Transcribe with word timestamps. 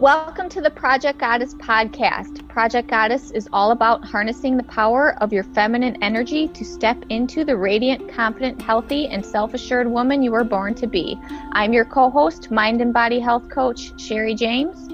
Welcome 0.00 0.48
to 0.50 0.60
the 0.60 0.70
Project 0.70 1.20
Goddess 1.20 1.54
podcast. 1.54 2.48
Project 2.48 2.90
Goddess 2.90 3.30
is 3.30 3.48
all 3.52 3.70
about 3.70 4.04
harnessing 4.04 4.56
the 4.56 4.64
power 4.64 5.14
of 5.22 5.32
your 5.32 5.44
feminine 5.44 5.96
energy 6.02 6.48
to 6.48 6.64
step 6.64 7.04
into 7.10 7.44
the 7.44 7.56
radiant, 7.56 8.12
confident, 8.12 8.60
healthy, 8.60 9.06
and 9.06 9.24
self 9.24 9.54
assured 9.54 9.88
woman 9.88 10.20
you 10.20 10.32
were 10.32 10.42
born 10.42 10.74
to 10.74 10.88
be. 10.88 11.16
I'm 11.52 11.72
your 11.72 11.84
co 11.84 12.10
host, 12.10 12.50
mind 12.50 12.80
and 12.80 12.92
body 12.92 13.20
health 13.20 13.48
coach, 13.48 13.92
Cheri 13.96 14.34
James. 14.34 14.88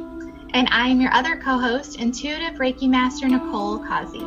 And 0.53 0.69
I 0.71 0.89
am 0.89 1.01
your 1.01 1.13
other 1.15 1.37
co 1.37 1.59
host, 1.59 1.99
intuitive 1.99 2.59
Reiki 2.59 2.89
Master 2.89 3.27
Nicole 3.27 3.79
Causey. 3.79 4.25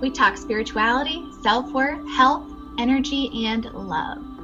We 0.00 0.10
talk 0.10 0.38
spirituality, 0.38 1.30
self 1.42 1.72
worth, 1.74 2.00
health, 2.16 2.50
energy, 2.78 3.46
and 3.46 3.66
love. 3.74 4.35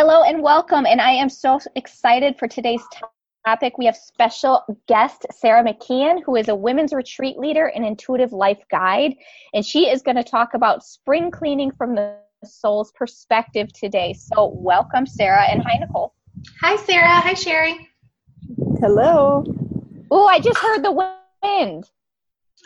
Hello 0.00 0.22
and 0.22 0.44
welcome. 0.44 0.86
And 0.86 1.00
I 1.00 1.10
am 1.10 1.28
so 1.28 1.58
excited 1.74 2.38
for 2.38 2.46
today's 2.46 2.84
topic. 3.44 3.78
We 3.78 3.86
have 3.86 3.96
special 3.96 4.62
guest 4.86 5.26
Sarah 5.32 5.64
McKeon, 5.64 6.22
who 6.24 6.36
is 6.36 6.46
a 6.46 6.54
women's 6.54 6.92
retreat 6.92 7.36
leader 7.36 7.66
and 7.74 7.84
intuitive 7.84 8.32
life 8.32 8.62
guide. 8.70 9.16
And 9.54 9.66
she 9.66 9.88
is 9.88 10.02
going 10.02 10.14
to 10.14 10.22
talk 10.22 10.54
about 10.54 10.84
spring 10.84 11.32
cleaning 11.32 11.72
from 11.72 11.96
the 11.96 12.14
soul's 12.44 12.92
perspective 12.92 13.72
today. 13.72 14.12
So, 14.12 14.52
welcome, 14.54 15.04
Sarah. 15.04 15.42
And 15.46 15.64
hi, 15.64 15.78
Nicole. 15.80 16.14
Hi, 16.60 16.76
Sarah. 16.76 17.08
Hi, 17.08 17.34
Cheri. 17.34 17.88
Hello. 18.78 19.44
Oh, 20.12 20.26
I 20.28 20.38
just 20.38 20.60
heard 20.60 20.84
the 20.84 20.92
wind. 20.92 21.90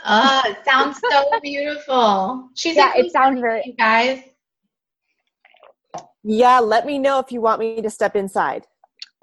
Oh, 0.04 0.42
it 0.44 0.58
sounds 0.66 1.00
so 1.10 1.40
beautiful. 1.42 2.50
She's 2.56 2.76
yeah, 2.76 2.92
it 2.94 3.10
sounds 3.10 3.40
very. 3.40 3.62
You 3.64 3.72
guys. 3.72 4.22
Yeah, 6.24 6.60
let 6.60 6.86
me 6.86 6.98
know 6.98 7.18
if 7.18 7.32
you 7.32 7.40
want 7.40 7.60
me 7.60 7.82
to 7.82 7.90
step 7.90 8.16
inside. 8.16 8.66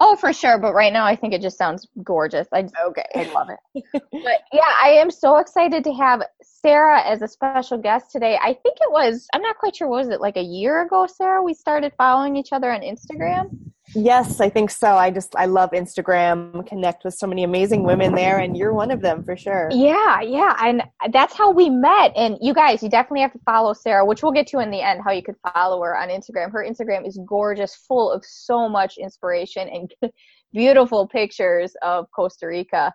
Oh, 0.02 0.16
for 0.16 0.32
sure. 0.32 0.58
But 0.58 0.72
right 0.72 0.92
now, 0.92 1.04
I 1.04 1.14
think 1.14 1.34
it 1.34 1.42
just 1.42 1.58
sounds 1.58 1.86
gorgeous. 2.02 2.48
I 2.52 2.66
okay, 2.86 3.04
I 3.14 3.30
love 3.34 3.48
it. 3.50 3.84
but 3.92 4.40
yeah, 4.52 4.74
I 4.82 4.90
am 4.98 5.10
so 5.10 5.36
excited 5.36 5.84
to 5.84 5.92
have 5.92 6.22
Sarah 6.42 7.02
as 7.02 7.20
a 7.20 7.28
special 7.28 7.76
guest 7.76 8.10
today. 8.10 8.38
I 8.42 8.54
think 8.54 8.78
it 8.80 8.90
was. 8.90 9.26
I'm 9.34 9.42
not 9.42 9.58
quite 9.58 9.76
sure. 9.76 9.88
What 9.88 9.98
was 9.98 10.08
it 10.08 10.20
like 10.20 10.38
a 10.38 10.42
year 10.42 10.82
ago, 10.82 11.06
Sarah? 11.06 11.42
We 11.42 11.52
started 11.52 11.92
following 11.98 12.36
each 12.36 12.52
other 12.52 12.72
on 12.72 12.80
Instagram. 12.80 13.50
Yes, 13.94 14.40
I 14.40 14.48
think 14.48 14.70
so. 14.70 14.94
I 14.94 15.10
just 15.10 15.34
I 15.36 15.46
love 15.46 15.70
Instagram, 15.72 16.64
connect 16.66 17.04
with 17.04 17.14
so 17.14 17.26
many 17.26 17.42
amazing 17.42 17.82
women 17.82 18.14
there 18.14 18.38
and 18.38 18.56
you're 18.56 18.72
one 18.72 18.90
of 18.90 19.00
them 19.00 19.24
for 19.24 19.36
sure. 19.36 19.68
Yeah, 19.72 20.20
yeah. 20.20 20.56
And 20.60 20.82
that's 21.12 21.36
how 21.36 21.50
we 21.50 21.68
met. 21.70 22.12
And 22.14 22.38
you 22.40 22.54
guys, 22.54 22.82
you 22.82 22.88
definitely 22.88 23.22
have 23.22 23.32
to 23.32 23.40
follow 23.44 23.72
Sarah, 23.72 24.04
which 24.06 24.22
we'll 24.22 24.32
get 24.32 24.46
to 24.48 24.60
in 24.60 24.70
the 24.70 24.80
end 24.80 25.00
how 25.04 25.10
you 25.10 25.22
could 25.22 25.34
follow 25.54 25.82
her 25.82 25.96
on 25.96 26.08
Instagram. 26.08 26.52
Her 26.52 26.64
Instagram 26.64 27.06
is 27.06 27.18
gorgeous, 27.26 27.74
full 27.74 28.12
of 28.12 28.24
so 28.24 28.68
much 28.68 28.96
inspiration 28.96 29.68
and 29.68 29.92
beautiful 30.52 31.08
pictures 31.08 31.74
of 31.82 32.06
Costa 32.14 32.46
Rica. 32.46 32.92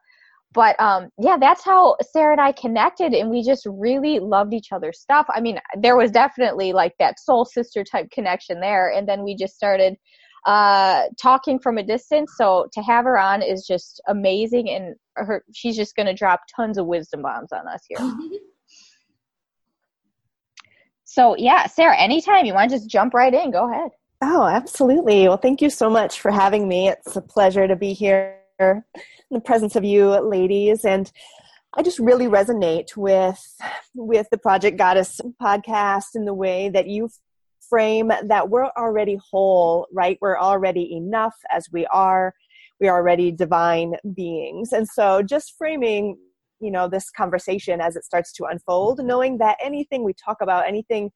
But 0.54 0.80
um 0.80 1.10
yeah, 1.20 1.36
that's 1.38 1.66
how 1.66 1.98
Sarah 2.14 2.32
and 2.32 2.42
I 2.42 2.54
connected 2.54 3.14
and 3.14 3.30
we 3.30 3.44
just 3.44 3.68
really 3.70 4.20
loved 4.20 4.54
each 4.54 4.72
other's 4.72 5.02
stuff. 5.02 5.26
I 5.30 5.42
mean, 5.42 5.60
there 5.78 5.98
was 5.98 6.12
definitely 6.12 6.72
like 6.72 6.94
that 7.00 7.20
soul 7.20 7.44
sister 7.44 7.84
type 7.84 8.10
connection 8.12 8.62
there 8.62 8.94
and 8.94 9.10
then 9.10 9.26
we 9.26 9.36
just 9.36 9.56
started 9.56 9.98
uh, 10.46 11.04
talking 11.22 11.60
from 11.60 11.78
a 11.78 11.84
distance. 11.84 12.34
So 12.38 12.68
to 12.74 12.82
have 12.82 13.06
her 13.06 13.18
on 13.18 13.42
is 13.42 13.66
just 13.66 14.02
amazing, 14.08 14.70
and 14.70 14.96
her 15.16 15.44
she's 15.54 15.76
just 15.76 15.96
going 15.96 16.06
to 16.06 16.14
drop 16.14 16.42
tons 16.56 16.78
of 16.78 16.86
wisdom 16.86 17.22
bombs 17.22 17.52
on 17.52 17.68
us 17.68 17.82
here. 17.88 18.00
so 21.04 21.36
yeah, 21.38 21.68
Sarah, 21.68 21.98
anytime 21.98 22.46
you 22.46 22.54
want 22.54 22.70
to 22.70 22.78
just 22.78 22.90
jump 22.90 23.14
right 23.14 23.34
in, 23.34 23.52
go 23.52 23.72
ahead. 23.72 23.92
Oh, 24.22 24.46
absolutely. 24.46 25.28
Well, 25.28 25.38
thank 25.38 25.62
you 25.62 25.70
so 25.70 25.90
much 25.90 26.20
for 26.20 26.32
having 26.32 26.68
me. 26.68 26.90
It's 26.90 27.16
a 27.16 27.22
pleasure 27.22 27.68
to 27.68 27.76
be 27.76 27.94
here 27.94 28.40
in 28.60 28.84
the 29.30 29.42
presence 29.42 29.76
of 29.76 29.84
you 29.84 30.10
ladies 30.22 30.86
and 30.86 31.12
I 31.78 31.82
just 31.82 32.00
really 32.00 32.28
resonate 32.28 32.96
with 32.96 33.44
with 33.94 34.28
the 34.32 34.38
Project 34.38 34.78
Goddess 34.78 35.20
podcast 35.42 36.16
and 36.16 36.26
the 36.26 36.34
way 36.34 36.70
that 36.70 36.88
you 36.88 37.10
frame 37.70 38.12
that 38.24 38.50
we're 38.50 38.70
already 38.78 39.18
whole, 39.32 39.88
right? 39.92 40.18
We're 40.22 40.40
already 40.40 40.96
enough 40.96 41.36
as 41.52 41.68
we 41.72 41.86
are. 41.88 42.34
We 42.80 42.88
are 42.88 42.98
already 42.98 43.32
divine 43.32 43.96
beings. 44.14 44.74
And 44.74 44.88
so 44.88 45.22
just 45.22 45.56
framing, 45.58 46.18
you 46.60 46.72
know, 46.72 46.90
this 46.90 47.10
conversation 47.10 47.82
as 47.82 47.96
it 47.96 48.04
starts 48.04 48.32
to 48.34 48.46
unfold, 48.46 49.00
knowing 49.04 49.38
that 49.38 49.58
anything 49.64 50.04
we 50.04 50.14
talk 50.14 50.38
about, 50.42 50.68
anything, 50.68 51.12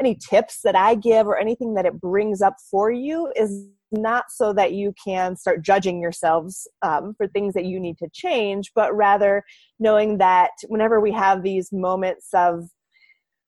any 0.00 0.16
tips 0.16 0.60
that 0.62 0.76
I 0.76 0.94
give 0.94 1.26
or 1.26 1.38
anything 1.38 1.74
that 1.74 1.86
it 1.86 2.00
brings 2.00 2.42
up 2.42 2.56
for 2.70 2.90
you 2.90 3.32
is 3.36 3.68
not 3.92 4.24
so 4.30 4.52
that 4.52 4.72
you 4.72 4.92
can 5.02 5.36
start 5.36 5.62
judging 5.62 6.00
yourselves 6.00 6.68
um, 6.82 7.14
for 7.16 7.28
things 7.28 7.54
that 7.54 7.64
you 7.64 7.78
need 7.78 7.98
to 7.98 8.08
change, 8.12 8.72
but 8.74 8.94
rather 8.94 9.44
knowing 9.78 10.18
that 10.18 10.50
whenever 10.68 11.00
we 11.00 11.12
have 11.12 11.42
these 11.42 11.72
moments 11.72 12.28
of 12.34 12.68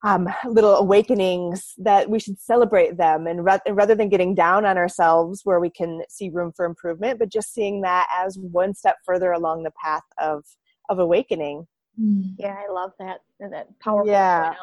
um, 0.05 0.29
little 0.47 0.77
awakenings 0.77 1.75
that 1.79 2.09
we 2.09 2.21
should 2.21 2.41
celebrate 2.41 2.97
them 2.97 3.27
and 3.27 3.45
ra- 3.45 3.59
rather 3.71 3.95
than 3.95 4.09
getting 4.09 4.35
down 4.35 4.65
on 4.65 4.79
ourselves 4.79 5.41
where 5.45 5.59
we 5.59 5.71
can 5.71 6.03
see 6.09 6.31
room 6.31 6.53
for 6.55 6.65
improvement 6.65 7.19
but 7.19 7.31
just 7.31 7.53
seeing 7.53 7.81
that 7.81 8.07
as 8.17 8.39
one 8.39 8.75
step 8.75 8.97
further 9.05 9.33
along 9.33 9.65
the 9.65 9.73
path 9.83 10.05
of 10.19 10.45
of 10.89 10.99
awakening. 10.99 11.67
Mm. 12.01 12.35
yeah 12.39 12.55
i 12.55 12.73
love 12.73 12.93
that 13.01 13.21
and 13.41 13.53
that 13.53 13.67
powerful 13.81 14.11
yeah. 14.11 14.55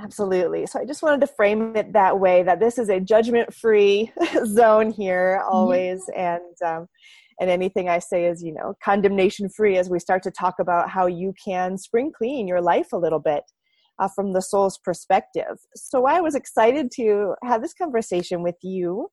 absolutely. 0.00 0.64
So 0.66 0.78
i 0.78 0.84
just 0.84 1.02
wanted 1.02 1.20
to 1.22 1.26
frame 1.26 1.74
it 1.74 1.92
that 1.92 2.20
way 2.20 2.44
that 2.44 2.60
this 2.60 2.78
is 2.78 2.88
a 2.88 3.00
judgment 3.00 3.52
free 3.52 4.12
zone 4.46 4.92
here 4.92 5.42
always 5.50 6.08
yeah. 6.14 6.36
and 6.36 6.62
um, 6.64 6.86
and 7.40 7.50
anything 7.50 7.88
i 7.88 7.98
say 7.98 8.26
is 8.26 8.44
you 8.44 8.54
know 8.54 8.74
condemnation 8.82 9.48
free 9.48 9.76
as 9.76 9.90
we 9.90 9.98
start 9.98 10.22
to 10.22 10.30
talk 10.30 10.54
about 10.60 10.88
how 10.88 11.06
you 11.06 11.34
can 11.44 11.76
spring 11.76 12.12
clean 12.16 12.46
your 12.46 12.60
life 12.60 12.92
a 12.92 12.96
little 12.96 13.18
bit 13.18 13.42
uh, 14.00 14.08
from 14.08 14.32
the 14.32 14.42
soul's 14.42 14.78
perspective. 14.78 15.58
So 15.76 16.06
I 16.06 16.20
was 16.20 16.34
excited 16.34 16.90
to 16.96 17.34
have 17.44 17.62
this 17.62 17.74
conversation 17.74 18.42
with 18.42 18.56
you 18.62 19.08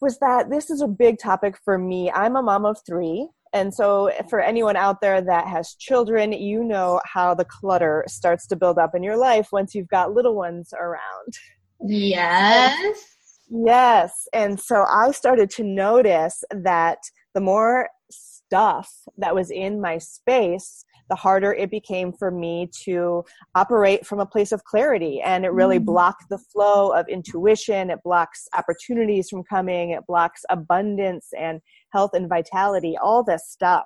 was 0.00 0.18
that 0.18 0.50
this 0.50 0.70
is 0.70 0.80
a 0.80 0.88
big 0.88 1.18
topic 1.18 1.56
for 1.64 1.78
me. 1.78 2.10
I'm 2.10 2.36
a 2.36 2.42
mom 2.42 2.64
of 2.64 2.78
three. 2.86 3.28
And 3.52 3.72
so, 3.72 4.10
for 4.28 4.40
anyone 4.40 4.76
out 4.76 5.00
there 5.00 5.22
that 5.22 5.46
has 5.48 5.74
children, 5.74 6.32
you 6.32 6.62
know 6.62 7.00
how 7.04 7.32
the 7.32 7.46
clutter 7.46 8.04
starts 8.06 8.46
to 8.48 8.56
build 8.56 8.78
up 8.78 8.94
in 8.94 9.02
your 9.02 9.16
life 9.16 9.48
once 9.52 9.74
you've 9.74 9.88
got 9.88 10.12
little 10.12 10.34
ones 10.34 10.74
around. 10.78 11.32
Yes. 11.80 13.04
yes. 13.48 14.28
And 14.34 14.60
so, 14.60 14.84
I 14.90 15.10
started 15.12 15.48
to 15.50 15.64
notice 15.64 16.44
that 16.50 16.98
the 17.34 17.40
more 17.40 17.88
stuff 18.10 18.92
that 19.16 19.34
was 19.34 19.50
in 19.50 19.80
my 19.80 19.98
space, 19.98 20.84
the 21.08 21.14
harder 21.14 21.52
it 21.52 21.70
became 21.70 22.12
for 22.12 22.30
me 22.30 22.68
to 22.84 23.24
operate 23.54 24.06
from 24.06 24.20
a 24.20 24.26
place 24.26 24.52
of 24.52 24.64
clarity. 24.64 25.20
And 25.20 25.44
it 25.44 25.52
really 25.52 25.78
mm. 25.78 25.84
blocked 25.84 26.28
the 26.28 26.38
flow 26.38 26.90
of 26.90 27.08
intuition. 27.08 27.90
It 27.90 28.02
blocks 28.04 28.48
opportunities 28.56 29.28
from 29.28 29.44
coming. 29.44 29.90
It 29.90 30.06
blocks 30.06 30.42
abundance 30.50 31.28
and 31.38 31.60
health 31.92 32.10
and 32.14 32.28
vitality, 32.28 32.96
all 33.00 33.22
this 33.22 33.48
stuff. 33.48 33.84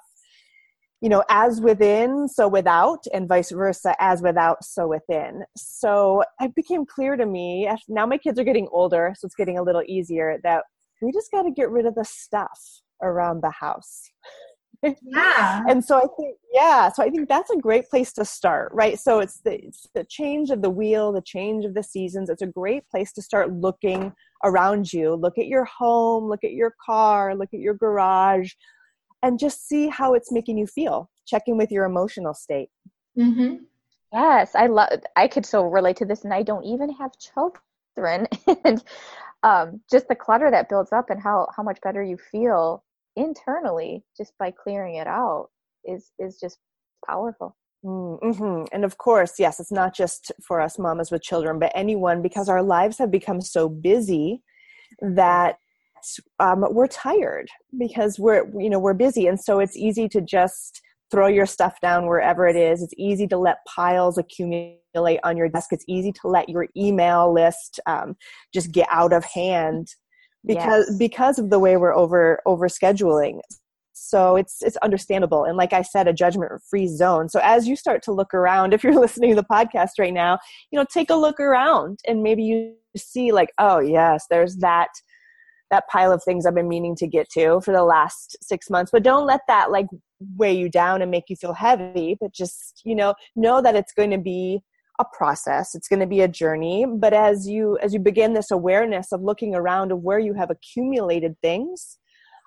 You 1.03 1.09
know, 1.09 1.25
as 1.31 1.63
within, 1.63 2.29
so 2.29 2.47
without, 2.47 3.05
and 3.15 3.27
vice 3.27 3.51
versa, 3.51 3.95
as 4.01 4.21
without, 4.21 4.63
so 4.63 4.87
within. 4.87 5.45
So 5.57 6.23
it 6.41 6.55
became 6.55 6.85
clear 6.85 7.17
to 7.17 7.25
me, 7.25 7.71
now 7.89 8.05
my 8.05 8.19
kids 8.19 8.39
are 8.39 8.45
getting 8.45 8.69
older, 8.71 9.15
so 9.17 9.25
it's 9.25 9.35
getting 9.35 9.57
a 9.57 9.63
little 9.63 9.83
easier, 9.87 10.39
that 10.43 10.65
we 11.01 11.11
just 11.11 11.31
got 11.31 11.45
to 11.45 11.51
get 11.51 11.71
rid 11.71 11.87
of 11.87 11.95
the 11.95 12.05
stuff 12.05 12.83
around 13.03 13.43
the 13.43 13.51
house 13.51 14.11
yeah. 14.83 15.63
And 15.69 15.85
so 15.85 15.99
i 15.99 16.07
think 16.17 16.37
yeah 16.53 16.91
so 16.91 17.03
i 17.03 17.11
think 17.11 17.29
that's 17.29 17.51
a 17.51 17.57
great 17.57 17.89
place 17.89 18.13
to 18.15 18.25
start 18.25 18.73
right? 18.73 18.99
So 18.99 19.21
it's 19.21 19.41
the, 19.41 19.65
it's 19.65 19.87
the 19.95 20.05
change 20.05 20.51
of 20.51 20.63
the 20.63 20.71
wheel 20.71 21.13
the 21.13 21.23
change 21.23 21.65
of 21.65 21.75
the 21.75 21.83
seasons. 21.83 22.31
It's 22.31 22.43
a 22.43 22.47
great 22.47 22.89
place 22.89 23.13
to 23.13 23.23
start 23.23 23.53
looking 23.53 24.13
around 24.45 24.93
you. 24.93 25.15
Look 25.15 25.39
at 25.39 25.47
your 25.47 25.65
home 25.65 26.29
look 26.29 26.45
at 26.45 26.53
your 26.53 26.75
car 26.85 27.35
look 27.35 27.51
at 27.53 27.61
your 27.61 27.75
garage 27.75 28.53
and 29.23 29.39
just 29.39 29.69
see 29.69 29.89
how 29.89 30.15
it's 30.15 30.33
making 30.33 30.57
you 30.59 30.67
feel. 30.67 31.11
Checking 31.27 31.57
with 31.57 31.71
your 31.71 31.85
emotional 31.85 32.35
state. 32.35 32.71
Mm-hmm. 33.19 33.65
yes 34.13 34.55
i 34.55 34.67
love 34.67 34.89
i 35.17 35.27
could 35.27 35.45
so 35.45 35.65
relate 35.65 35.97
to 35.97 36.05
this 36.05 36.23
and 36.23 36.33
i 36.33 36.43
don't 36.43 36.65
even 36.65 36.91
have 36.93 37.11
children. 37.19 38.27
And 38.65 38.83
um, 39.43 39.81
just 39.91 40.09
the 40.09 40.15
clutter 40.15 40.51
that 40.51 40.69
builds 40.69 40.93
up 40.93 41.11
and 41.11 41.21
how 41.21 41.49
how 41.57 41.63
much 41.63 41.81
better 41.83 42.03
you 42.03 42.17
feel 42.31 42.85
internally 43.21 44.03
just 44.17 44.33
by 44.39 44.51
clearing 44.51 44.97
it 44.97 45.07
out 45.07 45.49
is 45.85 46.13
is 46.19 46.39
just 46.41 46.59
powerful 47.07 47.57
mm-hmm. 47.85 48.65
and 48.73 48.85
of 48.85 48.99
course 48.99 49.35
yes 49.39 49.61
it's 49.61 49.73
not 49.73 49.95
just 49.95 50.33
for 50.47 50.61
us 50.61 50.79
mamas 50.79 51.11
with 51.11 51.23
children 51.23 51.59
but 51.59 51.73
anyone 51.75 52.23
because 52.23 52.49
our 52.49 52.63
lives 52.63 52.99
have 52.99 53.11
become 53.11 53.41
so 53.41 53.69
busy 53.69 54.43
that 55.01 55.57
um, 56.39 56.65
we're 56.71 56.87
tired 56.87 57.49
because 57.79 58.19
we're 58.19 58.47
you 58.59 58.71
know 58.71 58.79
we're 58.79 58.95
busy 58.95 59.27
and 59.27 59.39
so 59.39 59.61
it's 59.61 59.77
easy 59.77 60.09
to 60.09 60.21
just 60.21 60.81
throw 61.11 61.27
your 61.27 61.47
stuff 61.47 61.81
down 61.81 62.07
wherever 62.07 62.47
it 62.47 62.57
is. 62.57 62.83
It's 62.83 62.95
easy 62.97 63.27
to 63.29 63.37
let 63.37 63.65
piles 63.67 64.17
accumulate 64.17 64.79
on 65.25 65.37
your 65.37 65.49
desk. 65.49 65.73
It's 65.73 65.85
easy 65.89 66.13
to 66.13 66.29
let 66.29 66.49
your 66.49 66.69
email 66.77 67.33
list 67.33 67.81
um, 67.87 68.17
just 68.55 68.73
get 68.73 68.87
out 68.91 69.13
of 69.13 69.25
hand 69.25 69.89
because 70.47 70.87
yes. 70.89 70.99
because 70.99 71.39
of 71.39 71.51
the 71.51 71.59
way 71.59 71.77
we're 71.77 71.95
over 71.95 72.41
over 72.47 72.69
scheduling 72.69 73.41
so 74.01 74.37
it's 74.37 74.63
it's 74.63 74.77
understandable. 74.79 75.45
And 75.45 75.57
like 75.57 75.73
i 75.73 75.83
said 75.83 76.09
a 76.09 76.13
judgment 76.13 76.51
free 76.69 76.89
zone. 76.89 77.29
So 77.29 77.41
as 77.43 77.69
you 77.69 77.77
start 77.77 78.03
to 78.05 78.13
look 78.13 78.33
around 78.35 78.73
if 78.75 78.83
you're 78.83 78.99
listening 78.99 79.31
to 79.31 79.37
the 79.37 79.45
podcast 79.45 79.91
right 79.99 80.13
now 80.13 80.39
you 80.71 80.79
know 80.79 80.87
take 80.93 81.11
a 81.11 81.15
look 81.15 81.39
around 81.39 82.01
and 82.07 82.23
maybe 82.23 82.43
you 82.43 82.75
see 82.97 83.31
like 83.33 83.53
oh 83.59 83.79
yes 83.79 84.27
there's 84.31 84.57
that 84.57 84.89
that 85.71 85.85
pile 85.89 86.13
of 86.13 86.23
things 86.25 86.45
i've 86.47 86.55
been 86.55 86.69
meaning 86.69 86.97
to 86.97 87.07
get 87.07 87.29
to 87.31 87.61
for 87.61 87.73
the 87.73 87.85
last 87.85 88.37
six 88.43 88.69
months. 88.71 88.91
But 88.91 89.05
don't 89.05 89.27
let 89.27 89.43
that 89.47 89.71
like 89.71 89.87
weigh 90.37 90.57
you 90.57 90.69
down 90.69 91.03
and 91.03 91.11
make 91.11 91.25
you 91.29 91.37
feel 91.37 91.55
heavy 91.55 92.17
but 92.21 92.33
just 92.33 92.83
you 92.85 92.95
know 92.95 93.15
know 93.37 93.63
that 93.63 93.77
it's 93.77 93.93
going 93.93 94.11
to 94.11 94.19
be 94.19 94.61
a 95.01 95.05
process. 95.17 95.75
It's 95.75 95.89
going 95.89 96.01
to 96.01 96.07
be 96.07 96.21
a 96.21 96.29
journey. 96.29 96.87
But 96.87 97.13
as 97.13 97.49
you 97.49 97.79
as 97.83 97.93
you 97.93 98.01
begin 98.01 98.35
this 98.35 98.51
awareness 98.51 99.13
of 99.13 99.23
looking 99.23 99.55
around 99.55 99.93
of 99.93 100.03
where 100.03 100.19
you 100.19 100.35
have 100.35 100.51
accumulated 100.51 101.37
things 101.43 101.99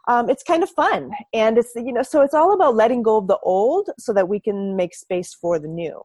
um, 0.07 0.29
it's 0.29 0.43
kind 0.43 0.63
of 0.63 0.69
fun. 0.69 1.11
And 1.33 1.57
it's 1.57 1.71
you 1.75 1.93
know 1.93 2.03
so 2.03 2.21
it's 2.21 2.33
all 2.33 2.53
about 2.53 2.75
letting 2.75 3.03
go 3.03 3.17
of 3.17 3.27
the 3.27 3.37
old 3.43 3.89
so 3.97 4.13
that 4.13 4.27
we 4.27 4.39
can 4.39 4.75
make 4.75 4.93
space 4.93 5.33
for 5.33 5.59
the 5.59 5.67
new. 5.67 6.01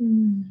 Mm. 0.00 0.50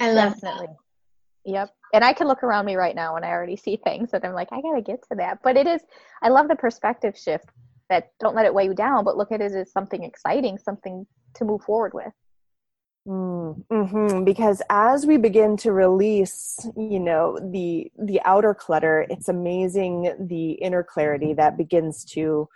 i 0.00 0.10
love 0.10 0.34
definitely. 0.34 0.66
That. 0.66 1.52
yep. 1.52 1.70
And 1.92 2.02
i 2.02 2.12
can 2.12 2.26
look 2.26 2.42
around 2.42 2.66
me 2.66 2.74
right 2.74 2.96
now 2.96 3.14
and 3.14 3.24
i 3.24 3.28
already 3.28 3.54
see 3.54 3.76
things 3.76 4.10
that 4.10 4.24
i'm 4.24 4.32
like 4.32 4.48
i 4.50 4.60
gotta 4.60 4.82
get 4.82 5.00
to 5.10 5.14
that. 5.16 5.38
But 5.44 5.56
it 5.56 5.68
is 5.68 5.80
i 6.22 6.28
love 6.28 6.48
the 6.48 6.56
perspective 6.56 7.16
shift 7.16 7.50
that 7.88 8.10
don't 8.18 8.34
let 8.34 8.46
it 8.46 8.54
weigh 8.54 8.64
you 8.64 8.74
down 8.74 9.04
but 9.04 9.16
look 9.16 9.30
at 9.30 9.40
it 9.40 9.52
as 9.52 9.70
something 9.70 10.02
exciting 10.02 10.58
something 10.58 11.06
to 11.36 11.44
move 11.44 11.62
forward 11.62 11.94
with 11.94 12.12
Mm, 13.06 13.62
hmm 13.70 14.24
Because 14.24 14.62
as 14.70 15.04
we 15.06 15.18
begin 15.18 15.56
to 15.58 15.72
release, 15.72 16.66
you 16.76 16.98
know, 17.00 17.38
the 17.38 17.90
the 17.98 18.20
outer 18.24 18.54
clutter, 18.54 19.06
it's 19.10 19.28
amazing 19.28 20.14
the 20.18 20.52
inner 20.52 20.82
clarity 20.82 21.34
that 21.34 21.58
begins 21.58 22.04
to 22.06 22.48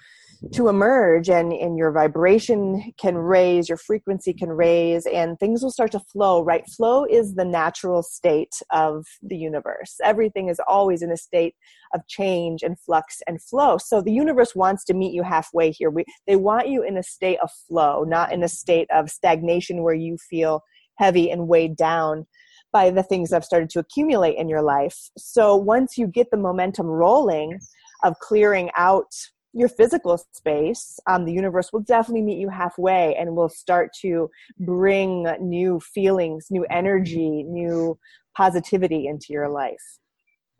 to 0.52 0.68
emerge 0.68 1.28
and, 1.28 1.52
and 1.52 1.76
your 1.76 1.90
vibration 1.90 2.92
can 2.98 3.16
raise, 3.16 3.68
your 3.68 3.78
frequency 3.78 4.32
can 4.32 4.50
raise, 4.50 5.06
and 5.06 5.38
things 5.38 5.62
will 5.62 5.70
start 5.70 5.92
to 5.92 6.00
flow, 6.00 6.42
right? 6.42 6.64
Flow 6.68 7.04
is 7.04 7.34
the 7.34 7.44
natural 7.44 8.02
state 8.02 8.54
of 8.70 9.04
the 9.22 9.36
universe. 9.36 9.96
Everything 10.04 10.48
is 10.48 10.60
always 10.66 11.02
in 11.02 11.10
a 11.10 11.16
state 11.16 11.54
of 11.94 12.06
change 12.06 12.62
and 12.62 12.78
flux 12.80 13.20
and 13.26 13.42
flow. 13.42 13.78
So 13.78 14.00
the 14.00 14.12
universe 14.12 14.54
wants 14.54 14.84
to 14.84 14.94
meet 14.94 15.12
you 15.12 15.22
halfway 15.22 15.70
here. 15.70 15.90
We, 15.90 16.04
they 16.26 16.36
want 16.36 16.68
you 16.68 16.82
in 16.82 16.96
a 16.96 17.02
state 17.02 17.38
of 17.42 17.50
flow, 17.66 18.04
not 18.04 18.32
in 18.32 18.42
a 18.42 18.48
state 18.48 18.88
of 18.92 19.10
stagnation 19.10 19.82
where 19.82 19.94
you 19.94 20.16
feel 20.30 20.62
heavy 20.98 21.30
and 21.30 21.48
weighed 21.48 21.76
down 21.76 22.26
by 22.72 22.90
the 22.90 23.02
things 23.02 23.30
that 23.30 23.36
have 23.36 23.44
started 23.44 23.70
to 23.70 23.78
accumulate 23.78 24.36
in 24.36 24.48
your 24.48 24.62
life. 24.62 24.96
So 25.16 25.56
once 25.56 25.96
you 25.96 26.06
get 26.06 26.30
the 26.30 26.36
momentum 26.36 26.86
rolling 26.86 27.58
of 28.04 28.14
clearing 28.20 28.70
out 28.76 29.10
your 29.58 29.68
physical 29.68 30.18
space, 30.32 31.00
um, 31.06 31.24
the 31.24 31.32
universe 31.32 31.72
will 31.72 31.80
definitely 31.80 32.22
meet 32.22 32.38
you 32.38 32.48
halfway 32.48 33.14
and 33.16 33.34
will 33.34 33.48
start 33.48 33.92
to 34.00 34.30
bring 34.60 35.26
new 35.40 35.80
feelings, 35.80 36.46
new 36.50 36.64
energy, 36.70 37.42
new 37.42 37.98
positivity 38.36 39.06
into 39.06 39.32
your 39.32 39.48
life. 39.48 39.98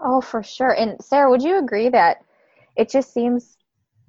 Oh, 0.00 0.20
for 0.20 0.42
sure. 0.42 0.72
And 0.72 0.96
Sarah, 1.02 1.30
would 1.30 1.42
you 1.42 1.58
agree 1.58 1.88
that 1.90 2.18
it 2.76 2.88
just 2.88 3.12
seems 3.12 3.56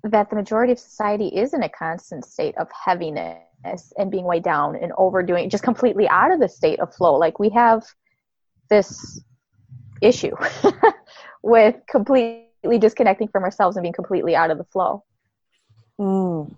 that 0.03 0.29
the 0.29 0.35
majority 0.35 0.71
of 0.71 0.79
society 0.79 1.27
is 1.27 1.53
in 1.53 1.63
a 1.63 1.69
constant 1.69 2.25
state 2.25 2.55
of 2.57 2.67
heaviness 2.71 3.93
and 3.97 4.11
being 4.11 4.25
weighed 4.25 4.43
down 4.43 4.75
and 4.75 4.91
overdoing, 4.97 5.49
just 5.49 5.63
completely 5.63 6.07
out 6.07 6.31
of 6.31 6.39
the 6.39 6.49
state 6.49 6.79
of 6.79 6.93
flow? 6.93 7.15
Like 7.15 7.39
we 7.39 7.49
have 7.49 7.85
this 8.69 9.21
issue 10.01 10.35
with 11.43 11.75
complete 11.89 12.48
disconnecting 12.79 13.27
from 13.27 13.43
ourselves 13.43 13.77
and 13.77 13.83
being 13.83 13.93
completely 13.93 14.35
out 14.35 14.51
of 14.51 14.57
the 14.57 14.63
flow. 14.63 15.03
Mm, 15.99 16.55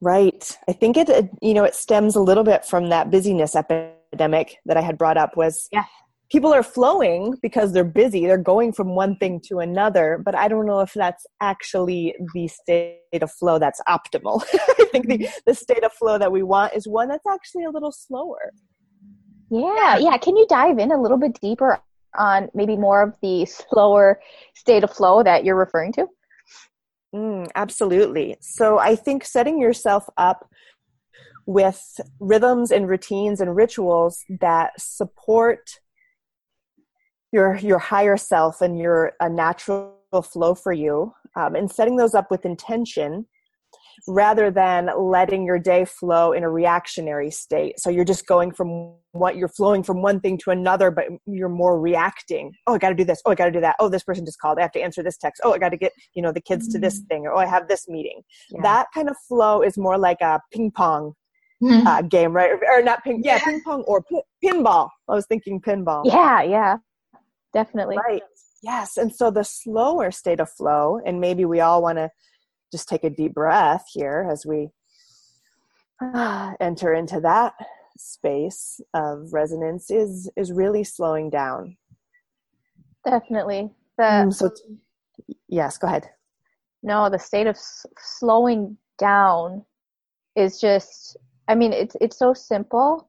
right. 0.00 0.58
I 0.68 0.72
think 0.72 0.96
it, 0.96 1.30
you 1.42 1.54
know, 1.54 1.64
it 1.64 1.74
stems 1.74 2.16
a 2.16 2.20
little 2.20 2.44
bit 2.44 2.64
from 2.64 2.88
that 2.88 3.10
busyness 3.10 3.54
epidemic 3.54 4.56
that 4.66 4.76
I 4.76 4.80
had 4.80 4.96
brought 4.96 5.18
up 5.18 5.36
was 5.36 5.68
yeah. 5.70 5.84
people 6.30 6.52
are 6.54 6.62
flowing 6.62 7.36
because 7.42 7.72
they're 7.72 7.84
busy. 7.84 8.26
They're 8.26 8.38
going 8.38 8.72
from 8.72 8.94
one 8.94 9.16
thing 9.16 9.40
to 9.48 9.58
another, 9.58 10.20
but 10.24 10.34
I 10.34 10.48
don't 10.48 10.66
know 10.66 10.80
if 10.80 10.94
that's 10.94 11.26
actually 11.40 12.14
the 12.32 12.48
state 12.48 12.98
of 13.20 13.30
flow 13.30 13.58
that's 13.58 13.82
optimal. 13.88 14.42
I 14.78 14.84
think 14.90 15.08
the, 15.08 15.28
the 15.46 15.54
state 15.54 15.84
of 15.84 15.92
flow 15.92 16.18
that 16.18 16.32
we 16.32 16.42
want 16.42 16.74
is 16.74 16.88
one 16.88 17.08
that's 17.08 17.26
actually 17.26 17.64
a 17.64 17.70
little 17.70 17.92
slower. 17.92 18.52
Yeah, 19.50 19.96
yeah. 19.98 20.16
Can 20.18 20.36
you 20.36 20.46
dive 20.46 20.78
in 20.78 20.92
a 20.92 21.00
little 21.00 21.16
bit 21.16 21.38
deeper 21.40 21.80
on 22.16 22.48
maybe 22.54 22.76
more 22.76 23.02
of 23.02 23.14
the 23.22 23.46
slower 23.46 24.20
state 24.54 24.84
of 24.84 24.92
flow 24.92 25.22
that 25.22 25.44
you're 25.44 25.56
referring 25.56 25.92
to? 25.92 26.06
Mm, 27.14 27.48
absolutely. 27.54 28.36
So 28.40 28.78
I 28.78 28.94
think 28.94 29.24
setting 29.24 29.60
yourself 29.60 30.08
up 30.16 30.48
with 31.46 31.98
rhythms 32.20 32.70
and 32.70 32.88
routines 32.88 33.40
and 33.40 33.56
rituals 33.56 34.22
that 34.40 34.72
support 34.78 35.70
your 37.32 37.56
your 37.56 37.78
higher 37.78 38.16
self 38.16 38.60
and 38.60 38.78
your 38.78 39.12
a 39.20 39.28
natural 39.28 39.94
flow 40.22 40.54
for 40.54 40.72
you 40.72 41.12
um, 41.36 41.54
and 41.54 41.70
setting 41.70 41.96
those 41.96 42.14
up 42.14 42.30
with 42.30 42.44
intention 42.44 43.26
rather 44.06 44.50
than 44.50 44.90
letting 44.96 45.44
your 45.44 45.58
day 45.58 45.84
flow 45.84 46.32
in 46.32 46.44
a 46.44 46.50
reactionary 46.50 47.30
state. 47.30 47.78
So 47.80 47.90
you're 47.90 48.04
just 48.04 48.26
going 48.26 48.52
from 48.52 48.94
what 49.12 49.36
you're 49.36 49.48
flowing 49.48 49.82
from 49.82 50.02
one 50.02 50.20
thing 50.20 50.38
to 50.44 50.50
another, 50.50 50.90
but 50.90 51.06
you're 51.26 51.48
more 51.48 51.80
reacting. 51.80 52.52
Oh, 52.66 52.74
I 52.74 52.78
got 52.78 52.90
to 52.90 52.94
do 52.94 53.04
this. 53.04 53.20
Oh, 53.24 53.32
I 53.32 53.34
got 53.34 53.46
to 53.46 53.50
do 53.50 53.60
that. 53.60 53.76
Oh, 53.80 53.88
this 53.88 54.04
person 54.04 54.24
just 54.24 54.40
called. 54.40 54.58
I 54.58 54.62
have 54.62 54.72
to 54.72 54.80
answer 54.80 55.02
this 55.02 55.16
text. 55.16 55.42
Oh, 55.44 55.52
I 55.52 55.58
got 55.58 55.70
to 55.70 55.76
get, 55.76 55.92
you 56.14 56.22
know, 56.22 56.32
the 56.32 56.40
kids 56.40 56.68
to 56.68 56.78
this 56.78 56.98
mm-hmm. 56.98 57.06
thing 57.06 57.26
or 57.26 57.32
oh, 57.34 57.38
I 57.38 57.46
have 57.46 57.68
this 57.68 57.88
meeting. 57.88 58.22
Yeah. 58.50 58.62
That 58.62 58.86
kind 58.94 59.08
of 59.08 59.16
flow 59.26 59.62
is 59.62 59.76
more 59.76 59.98
like 59.98 60.20
a 60.20 60.40
ping 60.52 60.70
pong 60.70 61.14
mm-hmm. 61.62 61.86
uh, 61.86 62.02
game, 62.02 62.32
right? 62.32 62.50
Or, 62.50 62.78
or 62.78 62.82
not 62.82 63.02
ping, 63.04 63.22
yeah, 63.24 63.36
yeah, 63.36 63.44
ping 63.44 63.62
pong 63.64 63.82
or 63.82 64.02
p- 64.02 64.22
pinball. 64.44 64.88
I 65.08 65.14
was 65.14 65.26
thinking 65.26 65.60
pinball. 65.60 66.02
Yeah, 66.04 66.42
yeah, 66.42 66.76
definitely. 67.52 67.96
Right. 67.96 68.22
Yes. 68.62 68.96
And 68.96 69.14
so 69.14 69.30
the 69.30 69.44
slower 69.44 70.10
state 70.10 70.40
of 70.40 70.50
flow, 70.50 71.00
and 71.06 71.20
maybe 71.20 71.44
we 71.44 71.60
all 71.60 71.80
want 71.80 71.98
to 71.98 72.10
just 72.72 72.88
take 72.88 73.04
a 73.04 73.10
deep 73.10 73.34
breath 73.34 73.86
here 73.92 74.28
as 74.30 74.44
we 74.46 74.70
uh, 76.02 76.52
enter 76.60 76.92
into 76.94 77.20
that 77.20 77.54
space 77.96 78.80
of 78.94 79.32
resonance 79.32 79.90
is 79.90 80.30
is 80.36 80.52
really 80.52 80.84
slowing 80.84 81.30
down. 81.30 81.76
Definitely. 83.04 83.70
The 83.96 84.04
mm, 84.04 84.34
so 84.34 84.50
yes 85.48 85.78
go 85.78 85.88
ahead. 85.88 86.10
No 86.82 87.10
the 87.10 87.18
state 87.18 87.46
of 87.46 87.56
s- 87.56 87.86
slowing 87.98 88.76
down 88.98 89.64
is 90.36 90.60
just 90.60 91.16
i 91.48 91.54
mean 91.54 91.72
it's 91.72 91.96
it's 92.00 92.18
so 92.18 92.32
simple 92.34 93.07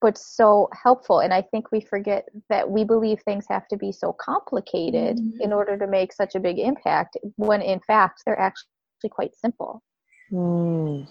but 0.00 0.18
so 0.18 0.68
helpful. 0.82 1.20
And 1.20 1.32
I 1.32 1.42
think 1.42 1.72
we 1.72 1.80
forget 1.80 2.28
that 2.48 2.68
we 2.68 2.84
believe 2.84 3.20
things 3.20 3.46
have 3.48 3.66
to 3.68 3.76
be 3.76 3.92
so 3.92 4.12
complicated 4.12 5.16
mm-hmm. 5.16 5.40
in 5.40 5.52
order 5.52 5.78
to 5.78 5.86
make 5.86 6.12
such 6.12 6.34
a 6.34 6.40
big 6.40 6.58
impact, 6.58 7.16
when 7.36 7.62
in 7.62 7.80
fact 7.80 8.22
they're 8.24 8.38
actually 8.38 8.68
quite 9.10 9.34
simple. 9.34 9.82
Mm. 10.30 11.08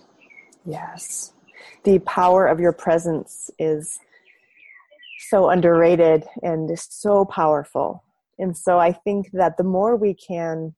Yes. 0.65 1.33
The 1.83 1.99
power 1.99 2.47
of 2.47 2.59
your 2.59 2.73
presence 2.73 3.49
is 3.59 3.99
so 5.29 5.49
underrated 5.49 6.25
and 6.41 6.69
is 6.69 6.87
so 6.89 7.25
powerful. 7.25 8.03
And 8.37 8.55
so 8.55 8.79
I 8.79 8.91
think 8.91 9.31
that 9.31 9.57
the 9.57 9.63
more 9.63 9.95
we 9.95 10.13
can 10.13 10.75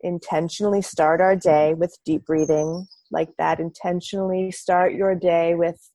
intentionally 0.00 0.82
start 0.82 1.20
our 1.20 1.34
day 1.34 1.74
with 1.74 1.98
deep 2.04 2.24
breathing, 2.26 2.86
like 3.10 3.30
that, 3.38 3.58
intentionally 3.58 4.50
start 4.50 4.94
your 4.94 5.14
day 5.14 5.54
with 5.54 5.90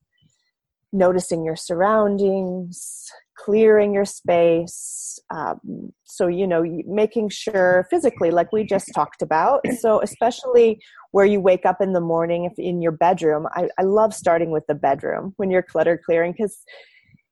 noticing 0.91 1.43
your 1.43 1.55
surroundings, 1.55 3.05
clearing 3.38 3.93
your 3.93 4.05
space. 4.05 5.19
Um, 5.34 5.93
so, 6.03 6.27
you 6.27 6.48
know, 6.48 6.63
making 6.86 7.29
sure 7.29 7.88
physically, 7.89 8.31
like 8.31 8.51
we 8.51 8.63
just 8.63 8.91
talked 8.93 9.22
about. 9.22 9.62
So, 9.79 10.01
especially 10.01 10.81
where 11.12 11.25
you 11.25 11.39
wake 11.39 11.65
up 11.65 11.77
in 11.79 11.93
the 11.93 12.01
morning, 12.01 12.43
if 12.43 12.53
in 12.58 12.81
your 12.81 12.91
bedroom, 12.91 13.48
I, 13.55 13.69
I 13.79 13.84
love 13.84 14.13
starting 14.13 14.51
with 14.51 14.65
the 14.67 14.75
bedroom 14.75 15.34
when 15.38 15.50
you're 15.50 15.63
clutter 15.63 16.00
clearing 16.03 16.34
because 16.34 16.58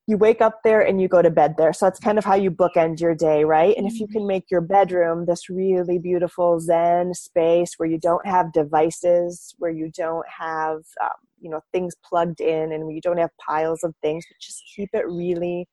you 0.08 0.16
wake 0.16 0.40
up 0.40 0.60
there 0.64 0.80
and 0.80 1.02
you 1.02 1.06
go 1.06 1.20
to 1.20 1.30
bed 1.30 1.56
there. 1.58 1.74
So 1.74 1.84
that's 1.84 2.00
kind 2.00 2.16
of 2.16 2.24
how 2.24 2.34
you 2.34 2.50
bookend 2.50 2.98
your 2.98 3.14
day, 3.14 3.44
right? 3.44 3.76
And 3.76 3.86
if 3.86 4.00
you 4.00 4.08
can 4.08 4.26
make 4.26 4.50
your 4.50 4.62
bedroom 4.62 5.26
this 5.26 5.50
really 5.50 5.98
beautiful 5.98 6.58
Zen 6.60 7.12
space 7.12 7.74
where 7.76 7.88
you 7.88 7.98
don't 7.98 8.26
have 8.26 8.54
devices, 8.54 9.54
where 9.58 9.70
you 9.70 9.90
don't 9.94 10.24
have, 10.26 10.78
um, 11.02 11.10
you 11.40 11.50
know, 11.50 11.60
things 11.72 11.94
plugged 12.04 12.40
in 12.40 12.72
and 12.72 12.94
you 12.94 13.00
don't 13.00 13.18
have 13.18 13.30
piles 13.44 13.82
of 13.84 13.94
things, 14.02 14.24
but 14.28 14.40
just 14.40 14.62
keep 14.74 14.90
it 14.92 15.06
really 15.06 15.66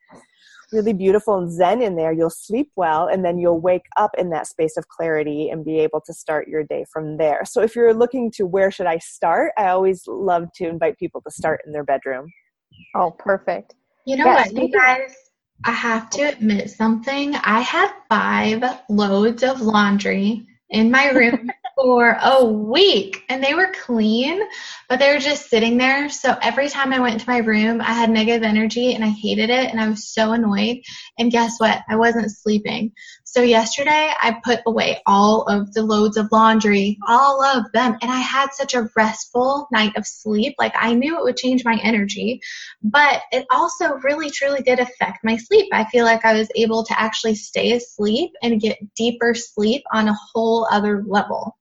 really 0.72 0.94
beautiful 0.94 1.38
and 1.38 1.52
zen 1.52 1.82
in 1.82 1.96
there, 1.96 2.12
you'll 2.12 2.30
sleep 2.30 2.72
well 2.76 3.08
and 3.08 3.24
then 3.24 3.38
you'll 3.38 3.60
wake 3.60 3.86
up 3.98 4.12
in 4.18 4.30
that 4.32 4.48
space 4.48 4.78
of 4.78 4.88
clarity 4.88 5.50
and 5.50 5.64
be 5.64 5.80
able 5.80 6.02
to 6.06 6.14
start 6.14 6.48
your 6.48 6.64
day 6.64 6.86
from 6.92 7.18
there. 7.18 7.42
So 7.46 7.62
if 7.62 7.76
you're 7.76 7.94
looking 7.94 8.32
to 8.32 8.46
where 8.46 8.72
should 8.72 8.88
I 8.88 8.98
start, 9.00 9.52
I 9.58 9.68
always 9.68 10.04
love 10.08 10.48
to 10.56 10.68
invite 10.68 10.98
people 10.98 11.22
to 11.22 11.32
start 11.32 11.62
in 11.66 11.72
their 11.72 11.84
bedroom. 11.84 12.28
Oh, 12.96 13.12
perfect. 13.12 13.76
You 14.06 14.18
know 14.18 14.28
what, 14.28 14.52
you 14.54 14.70
guys? 14.70 15.16
I 15.64 15.72
have 15.72 16.10
to 16.12 16.24
admit 16.24 16.70
something. 16.70 17.36
I 17.36 17.62
had 17.62 17.92
five 18.10 18.64
loads 18.90 19.42
of 19.42 19.62
laundry 19.62 20.46
in 20.76 20.92
my 20.92 21.10
room 21.10 21.50
for 21.76 22.18
a 22.22 22.44
week 22.44 23.24
and 23.30 23.44
they 23.44 23.54
were 23.54 23.74
clean, 23.86 24.42
but 24.90 25.00
they 25.00 25.14
were 25.14 25.20
just 25.20 25.50
sitting 25.50 25.78
there. 25.78 26.10
So 26.10 26.38
every 26.42 26.70
time 26.70 26.92
I 26.92 27.00
went 27.00 27.22
to 27.22 27.30
my 27.30 27.38
room, 27.38 27.82
I 27.82 27.94
had 27.94 28.10
negative 28.10 28.44
energy 28.44 28.94
and 28.94 29.04
I 29.04 29.10
hated 29.10 29.50
it 29.50 29.72
and 29.72 29.80
I 29.80 29.88
was 29.88 30.08
so 30.10 30.34
annoyed. 30.34 30.82
And 31.18 31.32
guess 31.32 31.60
what? 31.60 31.82
I 31.90 31.96
wasn't 31.96 32.32
sleeping. 32.32 32.92
So 33.36 33.42
yesterday 33.42 34.14
I 34.22 34.40
put 34.46 34.62
away 34.66 35.02
all 35.06 35.42
of 35.50 35.74
the 35.74 35.84
loads 35.84 36.16
of 36.16 36.32
laundry, 36.32 36.98
all 37.06 37.44
of 37.44 37.70
them, 37.74 37.98
and 38.02 38.10
I 38.10 38.20
had 38.20 38.54
such 38.54 38.74
a 38.74 38.90
restful 38.96 39.68
night 39.74 39.92
of 39.98 40.08
sleep. 40.08 40.56
Like 40.58 40.74
I 40.80 40.94
knew 40.94 41.20
it 41.20 41.24
would 41.26 41.36
change 41.36 41.66
my 41.66 41.78
energy, 41.84 42.40
but 42.82 43.24
it 43.34 43.46
also 43.52 43.96
really 43.96 44.30
truly 44.30 44.62
did 44.62 44.80
affect 44.80 45.26
my 45.26 45.36
sleep. 45.36 45.68
I 45.74 45.84
feel 45.90 46.06
like 46.06 46.24
I 46.24 46.32
was 46.32 46.48
able 46.56 46.86
to 46.86 46.98
actually 46.98 47.36
stay 47.36 47.74
asleep 47.74 48.32
and 48.42 48.62
get 48.62 48.80
deeper 48.96 49.34
sleep 49.34 49.84
on 49.92 50.08
a 50.08 50.18
whole 50.34 50.66
other 50.72 51.04
level. 51.06 51.58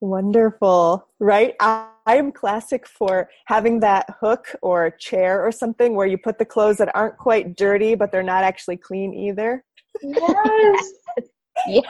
Wonderful, 0.00 1.06
right? 1.20 1.54
I, 1.60 1.86
I 2.06 2.16
am 2.16 2.32
classic 2.32 2.86
for 2.86 3.28
having 3.44 3.80
that 3.80 4.06
hook 4.20 4.56
or 4.62 4.90
chair 4.90 5.44
or 5.46 5.52
something 5.52 5.94
where 5.94 6.06
you 6.06 6.16
put 6.16 6.38
the 6.38 6.46
clothes 6.46 6.78
that 6.78 6.90
aren't 6.96 7.18
quite 7.18 7.56
dirty, 7.56 7.94
but 7.94 8.10
they're 8.10 8.22
not 8.22 8.42
actually 8.42 8.78
clean 8.78 9.12
either. 9.12 9.62
Yes. 10.02 10.92
Yeah. 11.66 11.82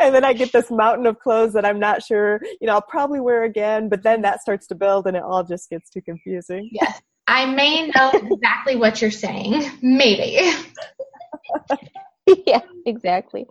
and 0.00 0.14
then 0.14 0.24
I 0.24 0.32
get 0.32 0.50
this 0.50 0.70
mountain 0.70 1.04
of 1.06 1.18
clothes 1.18 1.52
that 1.52 1.64
I'm 1.66 1.78
not 1.78 2.02
sure, 2.02 2.40
you 2.58 2.66
know, 2.66 2.72
I'll 2.72 2.80
probably 2.80 3.20
wear 3.20 3.44
again, 3.44 3.90
but 3.90 4.02
then 4.02 4.22
that 4.22 4.40
starts 4.40 4.66
to 4.68 4.74
build 4.74 5.06
and 5.06 5.14
it 5.14 5.22
all 5.22 5.44
just 5.44 5.68
gets 5.68 5.90
too 5.90 6.00
confusing. 6.00 6.70
Yes. 6.72 7.02
I 7.28 7.44
may 7.44 7.88
know 7.88 8.10
exactly 8.14 8.76
what 8.76 9.02
you're 9.02 9.10
saying. 9.10 9.70
Maybe. 9.82 10.52
yeah, 12.46 12.62
exactly. 12.86 13.46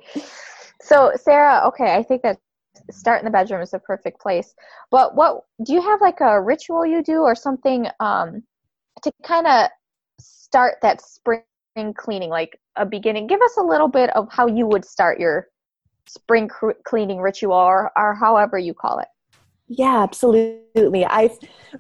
So, 0.82 1.12
Sarah, 1.16 1.68
okay, 1.68 1.96
I 1.96 2.04
think 2.04 2.24
that 2.24 2.40
start 2.90 3.20
in 3.20 3.26
the 3.26 3.32
bedroom 3.32 3.62
is 3.62 3.72
the 3.72 3.80
perfect 3.80 4.20
place. 4.20 4.54
But 4.90 5.16
what 5.16 5.44
do 5.64 5.74
you 5.74 5.82
have 5.82 6.02
like 6.02 6.20
a 6.22 6.42
ritual 6.42 6.86
you 6.86 7.04
do 7.04 7.22
or 7.22 7.36
something 7.36 7.88
um, 8.00 8.44
to 9.04 9.12
kind 9.24 9.48
of 9.48 9.70
start 10.20 10.76
that 10.82 11.02
spring 11.02 11.44
cleaning, 11.98 12.30
like 12.30 12.60
a 12.76 12.86
beginning? 12.86 13.28
Give 13.28 13.42
us 13.42 13.58
a 13.58 13.64
little 13.64 13.88
bit 13.88 14.10
of 14.16 14.28
how 14.32 14.48
you 14.48 14.68
would 14.68 14.86
start 14.86 15.20
your 15.20 15.48
spring 16.08 16.50
cleaning 16.86 17.20
ritual 17.20 17.54
or, 17.54 17.92
or 17.96 18.16
however 18.16 18.58
you 18.58 18.74
call 18.74 19.00
it. 19.00 19.08
Yeah, 19.68 20.04
absolutely. 20.04 21.06
I 21.06 21.30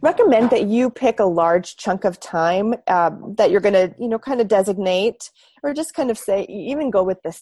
recommend 0.01 0.49
that 0.51 0.67
you 0.67 0.89
pick 0.89 1.19
a 1.19 1.25
large 1.25 1.75
chunk 1.75 2.05
of 2.05 2.21
time 2.21 2.73
um, 2.87 3.35
that 3.37 3.51
you're 3.51 3.59
going 3.59 3.73
to, 3.73 3.93
you 3.99 4.07
know, 4.07 4.17
kind 4.17 4.39
of 4.39 4.47
designate 4.47 5.29
or 5.61 5.73
just 5.73 5.93
kind 5.93 6.09
of 6.09 6.17
say, 6.17 6.45
even 6.45 6.89
go 6.89 7.03
with 7.03 7.21
this 7.23 7.41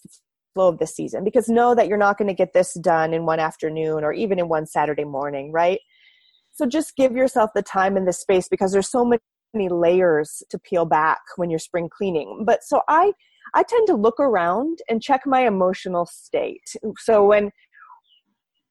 flow 0.55 0.69
of 0.69 0.79
the 0.79 0.87
season 0.87 1.23
because 1.23 1.49
know 1.49 1.75
that 1.75 1.87
you're 1.87 1.97
not 1.97 2.17
going 2.17 2.27
to 2.27 2.33
get 2.33 2.53
this 2.53 2.73
done 2.81 3.13
in 3.13 3.27
one 3.27 3.39
afternoon 3.39 4.03
or 4.03 4.11
even 4.11 4.39
in 4.39 4.49
one 4.49 4.65
Saturday 4.65 5.03
morning, 5.03 5.51
right? 5.51 5.79
So 6.51 6.65
just 6.65 6.95
give 6.95 7.11
yourself 7.11 7.51
the 7.53 7.61
time 7.61 7.95
and 7.95 8.07
the 8.07 8.13
space 8.13 8.47
because 8.49 8.71
there's 8.71 8.89
so 8.89 9.05
many 9.05 9.21
layers 9.53 10.43
to 10.49 10.59
peel 10.59 10.85
back 10.85 11.19
when 11.37 11.49
you're 11.49 11.59
spring 11.59 11.89
cleaning. 11.89 12.43
But 12.45 12.63
so 12.63 12.81
I 12.87 13.13
I 13.55 13.63
tend 13.63 13.87
to 13.87 13.95
look 13.95 14.19
around 14.19 14.79
and 14.89 15.01
check 15.01 15.21
my 15.25 15.47
emotional 15.47 16.05
state. 16.05 16.75
So 16.99 17.25
when 17.25 17.51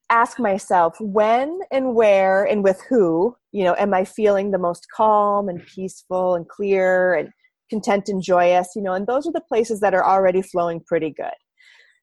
ask 0.09 0.39
myself 0.39 0.95
when 0.99 1.59
and 1.71 1.93
where 1.93 2.43
and 2.43 2.63
with 2.63 2.81
who, 2.89 3.35
you 3.51 3.63
know, 3.63 3.75
am 3.77 3.93
I 3.93 4.05
feeling 4.05 4.51
the 4.51 4.57
most 4.57 4.87
calm 4.95 5.49
and 5.49 5.63
peaceful 5.65 6.35
and 6.35 6.47
clear 6.47 7.13
and 7.13 7.29
content 7.69 8.09
and 8.09 8.21
joyous, 8.21 8.69
you 8.75 8.81
know, 8.81 8.93
and 8.93 9.05
those 9.05 9.27
are 9.27 9.31
the 9.31 9.41
places 9.41 9.79
that 9.81 9.93
are 9.93 10.05
already 10.05 10.41
flowing 10.41 10.81
pretty 10.85 11.11
good. 11.11 11.35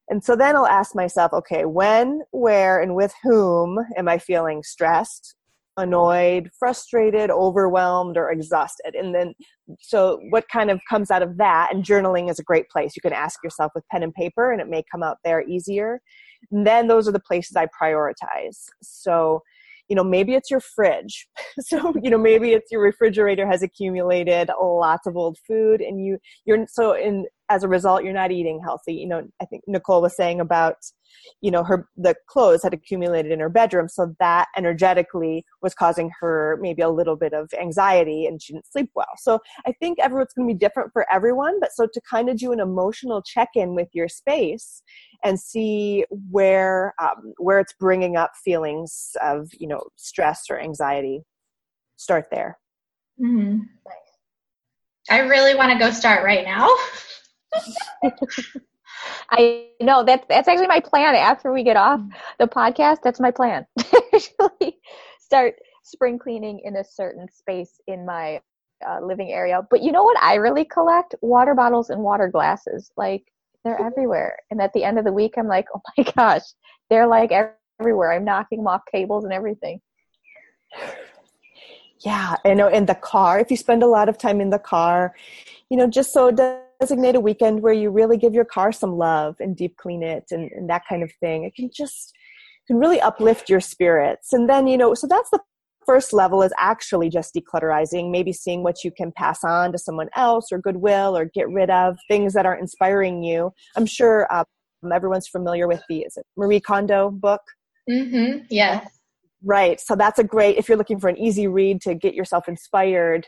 And 0.09 0.23
so 0.23 0.37
then 0.37 0.55
I'll 0.55 0.67
ask 0.67 0.95
myself, 0.95 1.33
okay, 1.33 1.65
when, 1.65 2.21
where, 2.31 2.81
and 2.81 2.95
with 2.95 3.13
whom 3.25 3.79
am 3.97 4.09
I 4.09 4.19
feeling 4.19 4.63
stressed, 4.63 5.35
annoyed, 5.77 6.51
frustrated, 6.59 7.31
overwhelmed, 7.31 8.17
or 8.17 8.31
exhausted? 8.31 8.95
And 8.95 9.15
then, 9.15 9.35
so 9.81 10.21
what 10.31 10.49
kind 10.49 10.71
of 10.71 10.81
comes 10.89 11.11
out 11.11 11.23
of 11.23 11.37
that? 11.39 11.75
And 11.75 11.85
journaling 11.85 12.31
is 12.31 12.39
a 12.39 12.45
great 12.45 12.69
place. 12.69 12.95
You 12.97 13.03
can 13.03 13.13
ask 13.13 13.43
yourself 13.43 13.73
with 13.75 13.87
pen 13.91 14.03
and 14.03 14.15
paper, 14.15 14.53
and 14.53 14.61
it 14.61 14.69
may 14.69 14.83
come 14.91 15.03
out 15.03 15.19
there 15.25 15.43
easier. 15.43 16.01
And 16.51 16.67
then 16.67 16.89
those 16.89 17.09
are 17.09 17.13
the 17.13 17.21
places 17.21 17.57
I 17.57 17.67
prioritize. 17.67 18.65
So, 18.83 19.43
you 19.89 19.97
know, 19.97 20.05
maybe 20.05 20.35
it's 20.35 20.51
your 20.51 20.61
fridge. 20.61 21.27
so, 21.61 21.95
you 22.03 22.11
know, 22.11 22.19
maybe 22.19 22.53
it's 22.53 22.71
your 22.71 22.83
refrigerator 22.83 23.47
has 23.47 23.63
accumulated 23.63 24.51
lots 24.61 25.07
of 25.07 25.17
old 25.17 25.39
food 25.47 25.81
and 25.81 26.05
you, 26.05 26.19
you're, 26.45 26.67
so 26.69 26.95
in, 26.95 27.27
as 27.49 27.63
a 27.63 27.69
result 27.69 28.03
you're 28.05 28.13
not 28.13 28.33
eating 28.33 28.61
healthy. 28.63 28.95
You 28.95 29.09
know 29.09 29.29
i 29.41 29.45
think 29.45 29.63
nicole 29.67 30.03
was 30.03 30.17
saying 30.17 30.41
about 30.41 30.77
you 31.41 31.51
know 31.51 31.65
her 31.65 31.89
the 31.97 32.15
clothes 32.29 32.63
had 32.63 32.75
accumulated 32.75 33.33
in 33.33 33.41
her 33.41 33.49
bedroom 33.49 33.89
so 33.89 34.15
that 34.21 34.49
energetically 34.57 35.45
was 35.63 35.75
causing 35.75 36.11
her 36.21 36.59
maybe 36.61 36.83
a 36.83 36.89
little 36.89 37.17
bit 37.17 37.33
of 37.33 37.49
anxiety 37.61 38.27
and 38.27 38.41
she 38.41 38.53
didn't 38.53 38.71
sleep 38.71 38.91
well. 38.95 39.07
So 39.19 39.39
i 39.67 39.73
think 39.73 39.99
everyone's 40.01 40.33
going 40.35 40.49
to 40.49 40.55
be 40.55 40.59
different 40.59 40.93
for 40.93 41.07
everyone 41.13 41.59
but 41.61 41.73
so 41.73 41.87
to 41.93 42.01
kind 42.09 42.29
of 42.29 42.39
do 42.39 42.53
an 42.53 42.61
emotional 42.61 43.23
check-in 43.23 43.75
with 43.75 43.89
your 43.93 44.09
space 44.09 44.83
and 45.25 45.39
see 45.39 46.05
where 46.31 46.95
um, 47.01 47.33
where 47.39 47.59
it's 47.61 47.75
bringing 47.79 48.17
up 48.17 48.33
feelings 48.45 49.13
of 49.23 49.49
you 49.59 49.67
know 49.67 49.83
stress 49.97 50.45
or 50.51 50.61
anxiety 50.61 51.23
start 51.97 52.27
there. 52.31 52.59
Mm-hmm. 53.21 53.61
i 55.09 55.21
really 55.21 55.55
want 55.55 55.73
to 55.73 55.79
go 55.79 55.91
start 55.91 56.23
right 56.23 56.45
now 56.45 56.69
I 59.31 59.69
know 59.81 60.05
that's 60.05 60.25
that's 60.29 60.49
actually 60.49 60.69
my 60.69 60.81
plan. 60.81 61.15
After 61.15 61.53
we 61.53 61.63
get 61.63 61.77
off 61.77 62.01
the 62.39 62.47
podcast, 62.47 62.99
that's 63.03 63.21
my 63.21 63.31
plan. 63.31 63.67
actually, 64.15 64.79
start 65.21 65.55
spring 65.83 66.19
cleaning 66.19 66.61
in 66.65 66.77
a 66.77 66.85
certain 66.85 67.29
space 67.31 67.81
in 67.87 68.05
my 68.05 68.41
uh, 68.87 69.01
living 69.01 69.31
area. 69.33 69.63
But 69.71 69.83
you 69.83 69.93
know 69.93 70.05
what? 70.05 70.21
I 70.23 70.35
really 70.35 70.65
collect 70.65 71.15
water 71.23 71.55
bottles 71.55 71.91
and 71.91 72.03
water 72.03 72.29
glasses. 72.29 72.91
Like 72.97 73.25
they're 73.65 73.81
everywhere. 73.81 74.39
And 74.51 74.61
at 74.61 74.73
the 74.73 74.85
end 74.85 74.99
of 74.99 75.05
the 75.05 75.13
week, 75.13 75.35
I'm 75.37 75.49
like, 75.49 75.67
oh 75.75 75.83
my 75.97 76.05
gosh, 76.17 76.43
they're 76.91 77.07
like 77.07 77.33
everywhere. 77.33 78.13
I'm 78.13 78.25
knocking 78.25 78.59
them 78.59 78.69
off 78.69 78.83
cables 78.91 79.25
and 79.25 79.33
everything. 79.33 79.81
Yeah, 82.01 82.37
I 82.45 82.55
know. 82.55 82.69
In 82.69 82.87
the 82.87 82.95
car, 82.95 83.41
if 83.41 83.51
you 83.51 83.57
spend 83.57 83.83
a 83.83 83.87
lot 83.87 84.09
of 84.09 84.19
time 84.19 84.41
in 84.41 84.51
the 84.51 84.59
car, 84.59 85.15
you 85.71 85.77
know, 85.77 85.89
just 85.89 86.13
so 86.13 86.29
it 86.29 86.37
designate 86.81 87.15
a 87.15 87.21
weekend 87.21 87.63
where 87.63 87.73
you 87.73 87.91
really 87.91 88.17
give 88.17 88.35
your 88.35 88.45
car 88.45 88.73
some 88.73 88.97
love 88.97 89.37
and 89.41 89.57
deep 89.57 89.77
clean 89.77 90.03
it 90.03 90.25
and, 90.31 90.51
and 90.53 90.69
that 90.71 90.83
kind 90.89 91.03
of 91.03 91.11
thing. 91.21 91.45
It 91.45 91.55
can 91.55 91.71
just 91.75 92.13
can 92.67 92.77
really 92.79 93.01
uplift 93.01 93.49
your 93.49 93.61
spirits. 93.61 94.33
And 94.33 94.49
then, 94.49 94.67
you 94.67 94.77
know, 94.77 94.95
so 94.95 95.07
that's 95.07 95.31
the 95.31 95.39
first 95.87 96.13
level 96.13 96.43
is 96.43 96.53
actually 96.59 97.09
just 97.09 97.35
declutterizing, 97.35 98.11
maybe 98.11 98.33
seeing 98.33 98.63
what 98.63 98.83
you 98.83 98.91
can 98.91 99.13
pass 99.13 99.45
on 99.45 99.71
to 99.73 99.79
someone 99.79 100.09
else 100.17 100.51
or 100.51 100.59
goodwill 100.59 101.17
or 101.17 101.27
get 101.27 101.49
rid 101.49 101.71
of 101.71 101.97
things 102.09 102.35
that 102.35 102.45
aren't 102.45 102.61
inspiring 102.61 103.23
you. 103.23 103.53
I'm 103.77 103.87
sure 103.87 104.27
um, 104.35 104.45
everyone's 104.93 105.29
familiar 105.29 105.69
with 105.69 105.83
the 105.89 106.01
is 106.01 106.17
it 106.17 106.27
Marie 106.37 106.61
Kondo 106.61 107.11
book. 107.11 107.43
Mm-hmm. 107.89 108.47
Yes. 108.51 108.89
Right. 109.45 109.81
So 109.81 109.95
that's 109.95 110.19
a 110.19 110.25
great 110.25 110.57
if 110.59 110.69
you're 110.69 110.79
looking 110.79 110.99
for 110.99 111.09
an 111.09 111.17
easy 111.17 111.47
read 111.47 111.81
to 111.83 111.95
get 111.95 112.15
yourself 112.15 112.49
inspired. 112.49 113.27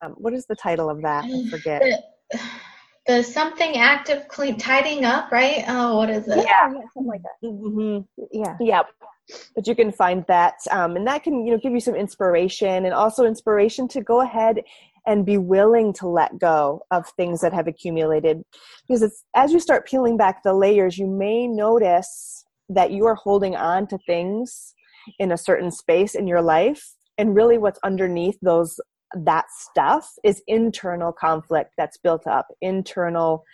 Um, 0.00 0.12
what 0.12 0.32
is 0.32 0.46
the 0.46 0.54
title 0.54 0.88
of 0.88 1.02
that? 1.02 1.24
I 1.24 1.50
forget 1.50 1.82
the 3.06 3.22
something 3.22 3.76
active 3.76 4.28
clean 4.28 4.56
tidying 4.58 5.04
up, 5.04 5.30
right? 5.30 5.64
Oh, 5.68 5.96
what 5.98 6.10
is 6.10 6.26
it? 6.28 6.44
Yeah, 6.44 6.68
something 6.94 7.06
like 7.06 7.22
that. 7.22 7.46
Mm-hmm. 7.46 8.24
Yeah. 8.32 8.56
Yeah. 8.60 8.82
But 9.54 9.66
you 9.66 9.74
can 9.74 9.90
find 9.90 10.24
that, 10.28 10.54
um, 10.70 10.96
and 10.96 11.06
that 11.06 11.24
can 11.24 11.44
you 11.44 11.52
know 11.52 11.58
give 11.58 11.72
you 11.72 11.80
some 11.80 11.96
inspiration, 11.96 12.84
and 12.84 12.94
also 12.94 13.24
inspiration 13.24 13.88
to 13.88 14.00
go 14.00 14.20
ahead 14.20 14.62
and 15.06 15.24
be 15.24 15.38
willing 15.38 15.92
to 15.92 16.08
let 16.08 16.36
go 16.38 16.82
of 16.90 17.08
things 17.16 17.40
that 17.40 17.52
have 17.52 17.68
accumulated, 17.68 18.42
because 18.86 19.02
it's 19.02 19.24
as 19.34 19.52
you 19.52 19.60
start 19.60 19.86
peeling 19.86 20.16
back 20.16 20.42
the 20.42 20.52
layers, 20.52 20.98
you 20.98 21.06
may 21.06 21.46
notice 21.46 22.44
that 22.68 22.90
you 22.90 23.06
are 23.06 23.14
holding 23.14 23.54
on 23.54 23.86
to 23.86 23.98
things 24.06 24.74
in 25.20 25.30
a 25.30 25.38
certain 25.38 25.70
space 25.70 26.14
in 26.14 26.26
your 26.26 26.42
life, 26.42 26.94
and 27.18 27.36
really 27.36 27.58
what's 27.58 27.80
underneath 27.84 28.36
those 28.42 28.78
that 29.14 29.46
stuff 29.50 30.12
is 30.24 30.42
internal 30.46 31.12
conflict 31.12 31.72
that's 31.76 31.96
built 31.98 32.26
up 32.26 32.48
internal 32.60 33.44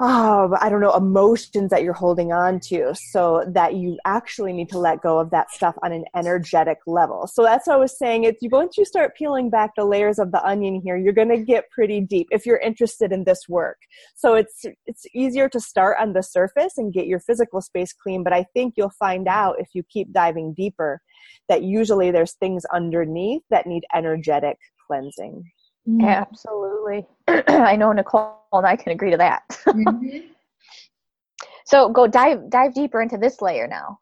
oh, 0.00 0.56
I 0.60 0.68
don't 0.68 0.80
know, 0.80 0.94
emotions 0.94 1.70
that 1.70 1.82
you're 1.82 1.92
holding 1.92 2.32
on 2.32 2.60
to 2.68 2.94
so 2.94 3.44
that 3.48 3.74
you 3.74 3.98
actually 4.04 4.52
need 4.52 4.68
to 4.70 4.78
let 4.78 5.02
go 5.02 5.18
of 5.18 5.30
that 5.30 5.50
stuff 5.50 5.76
on 5.82 5.92
an 5.92 6.04
energetic 6.14 6.78
level. 6.86 7.26
So 7.26 7.42
that's 7.42 7.66
what 7.66 7.74
I 7.74 7.78
was 7.78 7.98
saying. 7.98 8.24
It's 8.24 8.40
you 8.40 8.48
once 8.50 8.78
you 8.78 8.84
start 8.84 9.16
peeling 9.16 9.50
back 9.50 9.72
the 9.76 9.84
layers 9.84 10.18
of 10.18 10.30
the 10.32 10.44
onion 10.44 10.80
here, 10.84 10.96
you're 10.96 11.12
going 11.12 11.28
to 11.28 11.42
get 11.42 11.70
pretty 11.70 12.00
deep 12.00 12.28
if 12.30 12.46
you're 12.46 12.58
interested 12.58 13.12
in 13.12 13.24
this 13.24 13.48
work. 13.48 13.78
So 14.14 14.34
it's 14.34 14.64
it's 14.86 15.04
easier 15.14 15.48
to 15.48 15.60
start 15.60 15.96
on 16.00 16.12
the 16.12 16.22
surface 16.22 16.78
and 16.78 16.92
get 16.92 17.06
your 17.06 17.20
physical 17.20 17.60
space 17.60 17.92
clean, 17.92 18.22
but 18.22 18.32
I 18.32 18.44
think 18.54 18.74
you'll 18.76 18.90
find 18.90 19.26
out 19.26 19.56
if 19.58 19.68
you 19.74 19.82
keep 19.82 20.12
diving 20.12 20.54
deeper 20.54 21.00
that 21.48 21.62
usually 21.62 22.10
there's 22.10 22.34
things 22.34 22.64
underneath 22.72 23.42
that 23.50 23.66
need 23.66 23.84
energetic 23.94 24.58
cleansing. 24.86 25.50
Mm-hmm. 25.88 26.06
Absolutely. 26.06 27.06
I 27.28 27.76
know 27.76 27.92
Nicole 27.92 28.36
and 28.52 28.66
I 28.66 28.76
can 28.76 28.92
agree 28.92 29.10
to 29.10 29.16
that. 29.16 29.42
mm-hmm. 29.48 30.18
So 31.64 31.88
go 31.90 32.06
dive 32.06 32.50
dive 32.50 32.74
deeper 32.74 33.00
into 33.00 33.16
this 33.16 33.40
layer 33.40 33.66
now. 33.66 33.98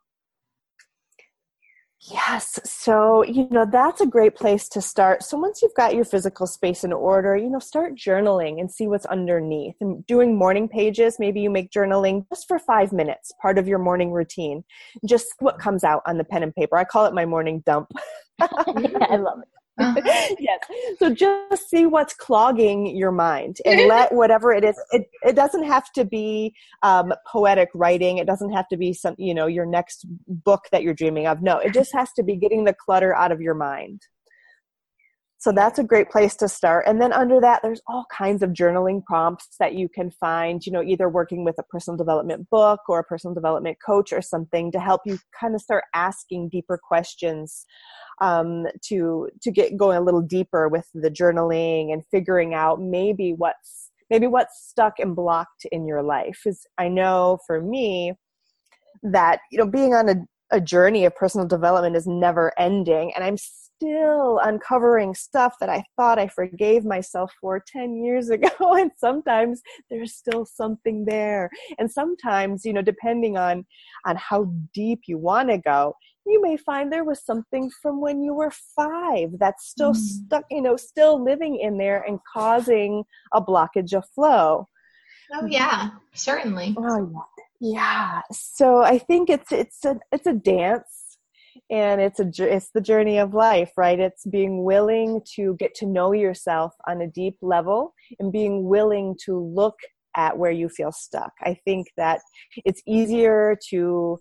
Yes. 2.11 2.61
So, 2.65 3.25
you 3.25 3.49
know, 3.51 3.67
that's 3.71 4.01
a 4.01 4.07
great 4.07 4.37
place 4.37 4.69
to 4.71 4.81
start. 4.81 5.25
So, 5.25 5.37
once 5.37 5.61
you've 5.61 5.75
got 5.75 5.95
your 5.95 6.05
physical 6.05 6.47
space 6.47 6.85
in 6.85 6.93
order, 6.93 7.37
you 7.37 7.49
know, 7.49 7.59
start 7.59 7.97
journaling 7.97 8.61
and 8.61 8.71
see 8.71 8.87
what's 8.87 9.07
underneath. 9.07 9.75
And 9.81 10.07
doing 10.07 10.39
morning 10.39 10.69
pages, 10.69 11.17
maybe 11.19 11.41
you 11.41 11.51
make 11.51 11.73
journaling 11.73 12.25
just 12.33 12.47
for 12.47 12.61
five 12.61 12.93
minutes, 12.93 13.33
part 13.43 13.59
of 13.59 13.67
your 13.67 13.81
morning 13.81 14.13
routine. 14.13 14.63
Just 15.05 15.29
what 15.41 15.59
comes 15.59 15.83
out 15.83 16.03
on 16.07 16.17
the 16.17 16.25
pen 16.25 16.45
and 16.45 16.55
paper. 16.55 16.77
I 16.77 16.85
call 16.85 17.07
it 17.07 17.15
my 17.15 17.27
morning 17.27 17.63
dump. 17.67 17.91
I 18.41 19.17
love 19.17 19.41
it. 19.41 19.49
Uh-huh. 19.79 20.35
yes. 20.39 20.61
So 20.99 21.13
just 21.13 21.69
see 21.69 21.87
what's 21.87 22.15
clogging 22.15 22.97
your 22.97 23.13
mind 23.13 23.59
and 23.65 23.87
let 23.89 24.13
whatever 24.13 24.53
it 24.53 24.65
is, 24.65 24.81
it, 24.93 25.09
it 25.23 25.37
doesn't 25.37 25.65
have 25.65 25.93
to 25.93 26.05
be 26.05 26.55
um, 26.83 27.13
poetic 27.27 27.69
writing. 27.75 28.19
It 28.19 28.27
doesn't 28.27 28.53
have 28.53 28.69
to 28.69 28.77
be 28.77 28.93
some, 28.93 29.15
you 29.19 29.35
know, 29.35 29.47
your 29.47 29.67
next 29.67 30.07
book 30.27 30.65
that 30.73 30.83
you're 30.83 30.95
dreaming 30.95 31.27
of. 31.27 31.43
No, 31.43 31.59
it 31.59 31.75
just 31.75 31.93
has 31.95 32.13
to 32.15 32.23
be 32.23 32.37
getting 32.37 32.65
the 32.65 32.75
clutter 32.75 33.15
out 33.15 33.33
of 33.33 33.41
your 33.41 33.55
mind. 33.55 34.03
So 35.47 35.53
that's 35.53 35.79
a 35.79 35.85
great 35.85 36.11
place 36.11 36.35
to 36.39 36.49
start. 36.49 36.89
And 36.89 37.01
then 37.01 37.13
under 37.13 37.41
that, 37.41 37.61
there's 37.63 37.81
all 37.87 38.05
kinds 38.11 38.43
of 38.43 38.51
journaling 38.51 39.05
prompts 39.05 39.55
that 39.61 39.75
you 39.75 39.89
can 39.89 40.11
find, 40.11 40.67
you 40.67 40.73
know, 40.73 40.83
either 40.83 41.09
working 41.09 41.45
with 41.45 41.55
a 41.61 41.63
personal 41.63 41.97
development 41.97 42.51
book 42.51 42.81
or 42.89 42.99
a 42.99 43.05
personal 43.05 43.33
development 43.33 43.79
coach 43.87 44.13
or 44.13 44.21
something 44.21 44.73
to 44.73 44.81
help 44.81 45.03
you 45.07 45.21
kind 45.41 45.55
of 45.55 45.61
start 45.61 45.85
asking 45.95 46.49
deeper 46.49 46.77
questions 46.77 47.65
um, 48.21 48.67
to 48.89 49.29
to 49.41 49.53
get 49.53 49.77
going 49.77 49.97
a 49.97 50.01
little 50.01 50.21
deeper 50.21 50.67
with 50.67 50.89
the 50.95 51.13
journaling 51.13 51.93
and 51.93 52.03
figuring 52.11 52.53
out 52.53 52.83
maybe 52.83 53.33
what's 53.33 53.93
maybe 54.11 54.27
what's 54.27 54.67
stuck 54.69 54.95
and 54.99 55.15
blocked 55.15 55.65
in 55.71 55.87
your 55.87 56.03
life. 56.03 56.41
Is 56.45 56.67
I 56.77 56.89
know 56.89 57.39
for 57.47 57.61
me 57.61 58.15
that 59.05 59.39
you 59.53 59.59
know 59.59 59.71
being 59.71 59.95
on 59.95 60.09
a 60.09 60.17
a 60.51 60.61
journey 60.61 61.05
of 61.05 61.15
personal 61.15 61.47
development 61.47 61.97
is 61.97 62.07
never 62.07 62.53
ending 62.57 63.13
and 63.17 63.25
i'm 63.25 63.37
still 63.77 64.41
uncovering 64.43 65.15
stuff 65.15 65.55
that 65.61 65.69
i 65.69 65.83
thought 65.97 66.19
i 66.19 66.27
forgave 66.29 66.85
myself 66.85 67.33
for 67.41 67.63
10 67.67 68.03
years 68.03 68.31
ago 68.37 68.75
and 68.75 68.91
sometimes 68.97 69.63
there's 69.91 70.15
still 70.15 70.45
something 70.45 71.05
there. 71.05 71.51
And 71.79 71.91
sometimes 71.91 72.65
you 72.65 72.73
know 72.73 72.83
depending 72.83 73.37
on 73.37 73.65
on 74.07 74.17
how 74.17 74.53
deep 74.75 75.03
you 75.07 75.19
want 75.19 75.51
to 75.51 75.59
go 75.59 75.95
you 76.27 76.43
may 76.43 76.57
find 76.57 76.93
there 76.93 77.05
was 77.05 77.25
something 77.25 77.71
from 77.81 78.01
when 78.01 78.23
you 78.23 78.35
were 78.35 78.53
5 78.75 79.39
that's 79.39 79.69
still 79.69 79.93
mm. 79.93 79.97
stuck 79.97 80.45
you 80.51 80.63
know 80.63 80.77
still 80.77 81.23
living 81.23 81.59
in 81.61 81.79
there 81.79 82.03
and 82.03 82.19
causing 82.33 83.05
a 83.33 83.41
blockage 83.41 83.93
of 83.93 84.05
flow. 84.15 84.69
Oh 85.33 85.47
yeah. 85.47 85.91
Certainly. 86.15 86.75
Oh 86.79 87.11
yeah. 87.13 87.43
Yeah. 87.61 88.21
So 88.33 88.83
i 88.83 88.99
think 88.99 89.31
it's 89.31 89.53
it's 89.53 89.85
a 89.85 89.99
it's 90.13 90.27
a 90.27 90.35
dance 90.35 91.06
and 91.71 92.01
it's 92.01 92.21
a 92.21 92.31
it's 92.39 92.71
the 92.75 92.81
journey 92.81 93.19
of 93.19 93.35
life 93.35 93.73
right 93.77 94.01
it's 94.01 94.27
being 94.27 94.65
willing 94.65 95.21
to 95.35 95.55
get 95.59 95.75
to 95.75 95.87
know 95.87 96.13
yourself 96.13 96.73
on 96.87 97.01
a 97.01 97.07
deep 97.07 97.37
level 97.43 97.95
and 98.19 98.33
being 98.33 98.69
willing 98.69 99.17
to 99.25 99.39
look 99.39 99.77
at 100.17 100.37
where 100.37 100.51
you 100.51 100.69
feel 100.69 100.93
stuck 100.93 101.33
i 101.43 101.55
think 101.65 101.89
that 101.97 102.21
it's 102.65 102.83
easier 102.87 103.57
to 103.69 104.19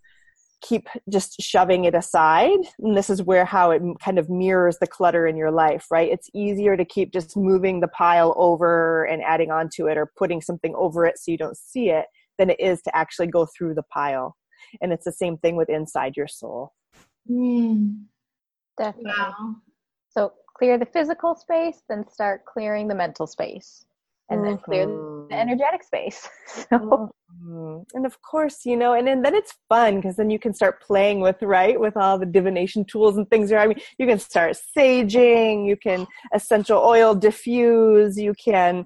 keep 0.61 0.87
just 1.11 1.39
shoving 1.41 1.85
it 1.85 1.93
aside 1.93 2.57
and 2.79 2.97
this 2.97 3.09
is 3.09 3.21
where 3.21 3.45
how 3.45 3.71
it 3.71 3.81
kind 4.03 4.17
of 4.17 4.29
mirrors 4.29 4.77
the 4.79 4.87
clutter 4.87 5.27
in 5.27 5.37
your 5.37 5.51
life 5.51 5.85
right 5.91 6.11
it's 6.11 6.29
easier 6.33 6.75
to 6.75 6.85
keep 6.85 7.13
just 7.13 7.37
moving 7.37 7.81
the 7.81 7.87
pile 7.89 8.33
over 8.35 9.03
and 9.05 9.21
adding 9.21 9.51
onto 9.51 9.87
it 9.87 9.97
or 9.97 10.11
putting 10.17 10.41
something 10.41 10.73
over 10.75 11.05
it 11.05 11.17
so 11.19 11.31
you 11.31 11.37
don't 11.37 11.57
see 11.57 11.89
it 11.89 12.05
than 12.37 12.49
it 12.49 12.59
is 12.59 12.81
to 12.83 12.95
actually 12.95 13.27
go 13.27 13.45
through 13.45 13.75
the 13.75 13.83
pile. 13.83 14.35
And 14.81 14.91
it's 14.91 15.05
the 15.05 15.11
same 15.11 15.37
thing 15.37 15.55
with 15.55 15.69
inside 15.69 16.17
your 16.17 16.27
soul. 16.27 16.73
Mm. 17.29 18.05
Definitely. 18.77 19.11
Wow. 19.17 19.55
So 20.09 20.33
clear 20.57 20.77
the 20.77 20.85
physical 20.85 21.35
space, 21.35 21.81
then 21.89 22.07
start 22.09 22.45
clearing 22.45 22.87
the 22.87 22.95
mental 22.95 23.27
space. 23.27 23.85
And 24.29 24.39
mm-hmm. 24.39 24.49
then 24.49 24.57
clear 24.57 24.85
the 24.87 24.91
mm-hmm. 24.91 25.33
energetic 25.33 25.83
space. 25.83 26.27
so 26.47 27.11
mm-hmm. 27.43 27.81
and 27.93 28.05
of 28.05 28.19
course, 28.23 28.65
you 28.65 28.75
know, 28.75 28.93
and, 28.93 29.07
and 29.07 29.23
then 29.23 29.35
it's 29.35 29.53
fun 29.69 29.97
because 29.97 30.15
then 30.15 30.31
you 30.31 30.39
can 30.39 30.53
start 30.53 30.81
playing 30.81 31.19
with 31.19 31.41
right 31.43 31.79
with 31.79 31.95
all 31.95 32.17
the 32.17 32.25
divination 32.25 32.85
tools 32.85 33.17
and 33.17 33.29
things. 33.29 33.51
I 33.51 33.67
mean, 33.67 33.79
you 33.99 34.07
can 34.07 34.17
start 34.17 34.57
saging, 34.75 35.67
you 35.67 35.77
can 35.77 36.07
essential 36.33 36.79
oil 36.79 37.13
diffuse, 37.13 38.17
you 38.17 38.33
can 38.33 38.85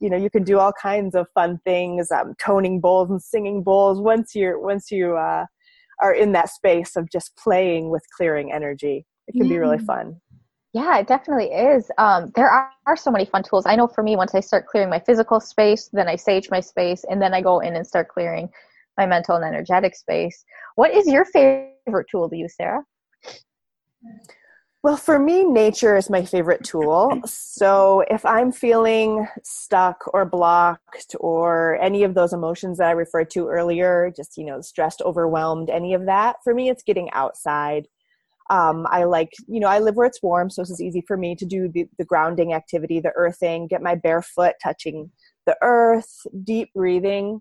you 0.00 0.10
know 0.10 0.16
you 0.16 0.28
can 0.28 0.42
do 0.42 0.58
all 0.58 0.72
kinds 0.72 1.14
of 1.14 1.28
fun 1.32 1.60
things 1.64 2.10
um, 2.10 2.34
toning 2.40 2.80
bowls 2.80 3.08
and 3.08 3.22
singing 3.22 3.62
bowls 3.62 4.00
once 4.00 4.34
you're 4.34 4.58
once 4.58 4.90
you 4.90 5.16
uh, 5.16 5.46
are 6.02 6.14
in 6.14 6.32
that 6.32 6.50
space 6.50 6.96
of 6.96 7.10
just 7.10 7.36
playing 7.36 7.90
with 7.90 8.02
clearing 8.16 8.52
energy. 8.52 9.06
It 9.28 9.32
can 9.32 9.46
mm. 9.46 9.50
be 9.50 9.58
really 9.58 9.78
mm. 9.78 9.86
fun. 9.86 10.20
Yeah 10.74 10.98
it 10.98 11.06
definitely 11.06 11.48
is. 11.48 11.90
Um, 11.98 12.32
there 12.34 12.48
are, 12.48 12.70
are 12.86 12.96
so 12.96 13.10
many 13.10 13.24
fun 13.24 13.42
tools. 13.42 13.66
I 13.66 13.76
know 13.76 13.86
for 13.86 14.02
me 14.02 14.16
once 14.16 14.34
i 14.34 14.40
start 14.40 14.66
clearing 14.66 14.90
my 14.90 14.98
physical 14.98 15.38
space 15.40 15.88
then 15.92 16.08
i 16.08 16.16
sage 16.16 16.50
my 16.50 16.60
space 16.60 17.04
and 17.08 17.20
then 17.20 17.34
i 17.34 17.40
go 17.40 17.60
in 17.60 17.76
and 17.76 17.86
start 17.86 18.08
clearing 18.08 18.48
my 18.98 19.06
mental 19.06 19.36
and 19.36 19.44
energetic 19.44 19.94
space. 19.94 20.44
What 20.74 20.92
is 20.92 21.06
your 21.06 21.24
favorite 21.24 22.06
tool 22.10 22.28
to 22.28 22.36
use 22.36 22.56
sarah 22.56 22.82
well, 24.82 24.96
for 24.96 25.18
me, 25.18 25.44
nature 25.44 25.96
is 25.96 26.10
my 26.10 26.24
favorite 26.24 26.64
tool. 26.64 27.20
So 27.24 28.04
if 28.10 28.26
I'm 28.26 28.50
feeling 28.50 29.28
stuck 29.44 30.02
or 30.12 30.24
blocked 30.24 31.14
or 31.20 31.78
any 31.80 32.02
of 32.02 32.14
those 32.14 32.32
emotions 32.32 32.78
that 32.78 32.88
I 32.88 32.92
referred 32.92 33.30
to 33.30 33.48
earlier, 33.48 34.12
just, 34.16 34.36
you 34.36 34.44
know, 34.44 34.60
stressed, 34.60 35.00
overwhelmed, 35.02 35.70
any 35.70 35.94
of 35.94 36.06
that, 36.06 36.36
for 36.42 36.52
me, 36.52 36.68
it's 36.68 36.82
getting 36.82 37.10
outside. 37.12 37.86
Um, 38.50 38.86
I 38.90 39.04
like, 39.04 39.30
you 39.46 39.60
know, 39.60 39.68
I 39.68 39.78
live 39.78 39.94
where 39.94 40.06
it's 40.06 40.22
warm, 40.22 40.50
so 40.50 40.62
is 40.62 40.82
easy 40.82 41.04
for 41.06 41.16
me 41.16 41.36
to 41.36 41.46
do 41.46 41.68
the, 41.68 41.86
the 41.98 42.04
grounding 42.04 42.52
activity, 42.52 42.98
the 42.98 43.12
earthing, 43.14 43.68
get 43.68 43.82
my 43.82 43.94
bare 43.94 44.22
foot 44.22 44.56
touching 44.62 45.10
the 45.46 45.56
earth, 45.62 46.26
deep 46.42 46.72
breathing 46.74 47.40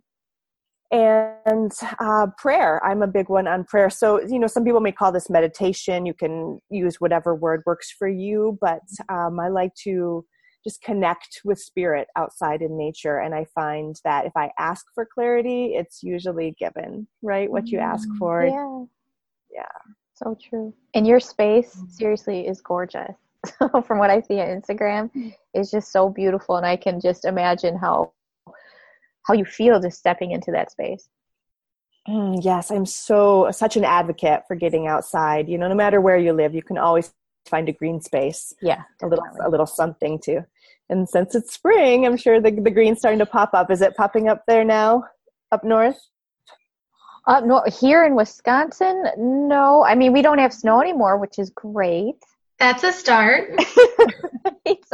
and 0.91 1.71
uh, 1.99 2.27
prayer. 2.37 2.83
I'm 2.85 3.01
a 3.01 3.07
big 3.07 3.29
one 3.29 3.47
on 3.47 3.63
prayer. 3.63 3.89
So 3.89 4.21
you 4.21 4.39
know 4.39 4.47
some 4.47 4.65
people 4.65 4.81
may 4.81 4.91
call 4.91 5.11
this 5.11 5.29
meditation. 5.29 6.05
You 6.05 6.13
can 6.13 6.59
use 6.69 6.97
whatever 6.99 7.33
word 7.33 7.63
works 7.65 7.91
for 7.97 8.07
you 8.07 8.57
but 8.61 8.81
um, 9.09 9.39
i 9.39 9.47
like 9.47 9.73
to 9.83 10.25
just 10.63 10.81
connect 10.83 11.41
with 11.43 11.59
spirit 11.59 12.07
outside 12.15 12.61
in 12.61 12.77
nature. 12.77 13.19
And 13.19 13.33
i 13.33 13.45
find 13.55 13.95
that 14.03 14.25
if 14.25 14.33
i 14.35 14.51
ask 14.59 14.85
for 14.93 15.07
clarity 15.11 15.73
it's 15.75 16.03
usually 16.03 16.55
given 16.59 17.07
right? 17.21 17.49
What 17.49 17.67
you 17.67 17.79
ask 17.79 18.07
mm, 18.07 18.17
for. 18.17 18.45
yeah. 18.45 18.85
Yeah. 19.53 19.91
So 20.13 20.37
true. 20.49 20.73
And 20.93 21.07
your 21.07 21.19
space 21.19 21.75
mm. 21.75 21.91
seriously 21.91 22.47
is 22.47 22.61
gorgeous. 22.61 23.15
From 23.85 23.97
what 23.97 24.11
i 24.11 24.21
see 24.21 24.39
on 24.39 24.47
instagram 24.47 25.11
mm. 25.15 25.33
is 25.53 25.71
just 25.71 25.91
so 25.91 26.09
beautiful. 26.09 26.57
And 26.57 26.65
i 26.65 26.75
can 26.75 26.99
just 26.99 27.25
imagine 27.25 27.77
how 27.77 28.13
how 29.23 29.33
you 29.33 29.45
feel 29.45 29.79
just 29.79 29.99
stepping 29.99 30.31
into 30.31 30.51
that 30.51 30.71
space. 30.71 31.07
Mm, 32.07 32.43
yes, 32.43 32.71
I'm 32.71 32.85
so 32.85 33.49
such 33.51 33.77
an 33.77 33.85
advocate 33.85 34.43
for 34.47 34.55
getting 34.55 34.87
outside. 34.87 35.47
You 35.47 35.57
know, 35.57 35.67
no 35.67 35.75
matter 35.75 36.01
where 36.01 36.17
you 36.17 36.33
live, 36.33 36.55
you 36.55 36.63
can 36.63 36.77
always 36.77 37.13
find 37.45 37.69
a 37.69 37.71
green 37.71 38.01
space. 38.01 38.53
Yeah, 38.61 38.81
a 39.01 39.07
little 39.07 39.25
a 39.41 39.49
little 39.49 39.67
something 39.67 40.19
too. 40.19 40.43
And 40.89 41.07
since 41.07 41.35
it's 41.35 41.53
spring, 41.53 42.05
I'm 42.05 42.17
sure 42.17 42.41
the 42.41 42.51
the 42.51 42.71
green's 42.71 42.99
starting 42.99 43.19
to 43.19 43.25
pop 43.25 43.53
up. 43.53 43.69
Is 43.69 43.81
it 43.81 43.95
popping 43.95 44.29
up 44.29 44.43
there 44.47 44.65
now, 44.65 45.05
up 45.51 45.63
north? 45.63 45.99
Up 47.27 47.45
north 47.45 47.79
here 47.79 48.03
in 48.03 48.15
Wisconsin, 48.15 49.05
no. 49.17 49.85
I 49.85 49.93
mean, 49.93 50.11
we 50.11 50.23
don't 50.23 50.39
have 50.39 50.51
snow 50.51 50.81
anymore, 50.81 51.17
which 51.17 51.37
is 51.37 51.51
great. 51.51 52.15
That's 52.57 52.83
a 52.83 52.91
start. 52.91 53.51
so 53.59 54.65
it's 54.65 54.89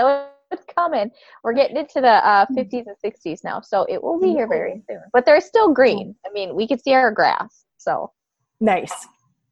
coming. 0.76 1.12
We're 1.44 1.54
getting 1.54 1.78
into 1.78 2.02
the 2.02 2.26
uh, 2.26 2.46
50s 2.48 2.84
hmm. 2.84 2.90
and 2.90 3.14
60s 3.14 3.44
now, 3.44 3.62
so 3.62 3.86
it 3.90 4.02
will 4.02 4.20
be 4.20 4.30
here 4.30 4.48
very 4.48 4.82
soon. 4.88 5.02
But 5.14 5.26
there's 5.26 5.46
still 5.46 5.74
green. 5.74 6.16
I 6.26 6.32
mean, 6.32 6.56
we 6.56 6.68
can 6.68 6.80
see 6.80 6.94
our 6.94 7.12
grass. 7.12 7.66
So 7.78 8.12
nice. 8.60 8.94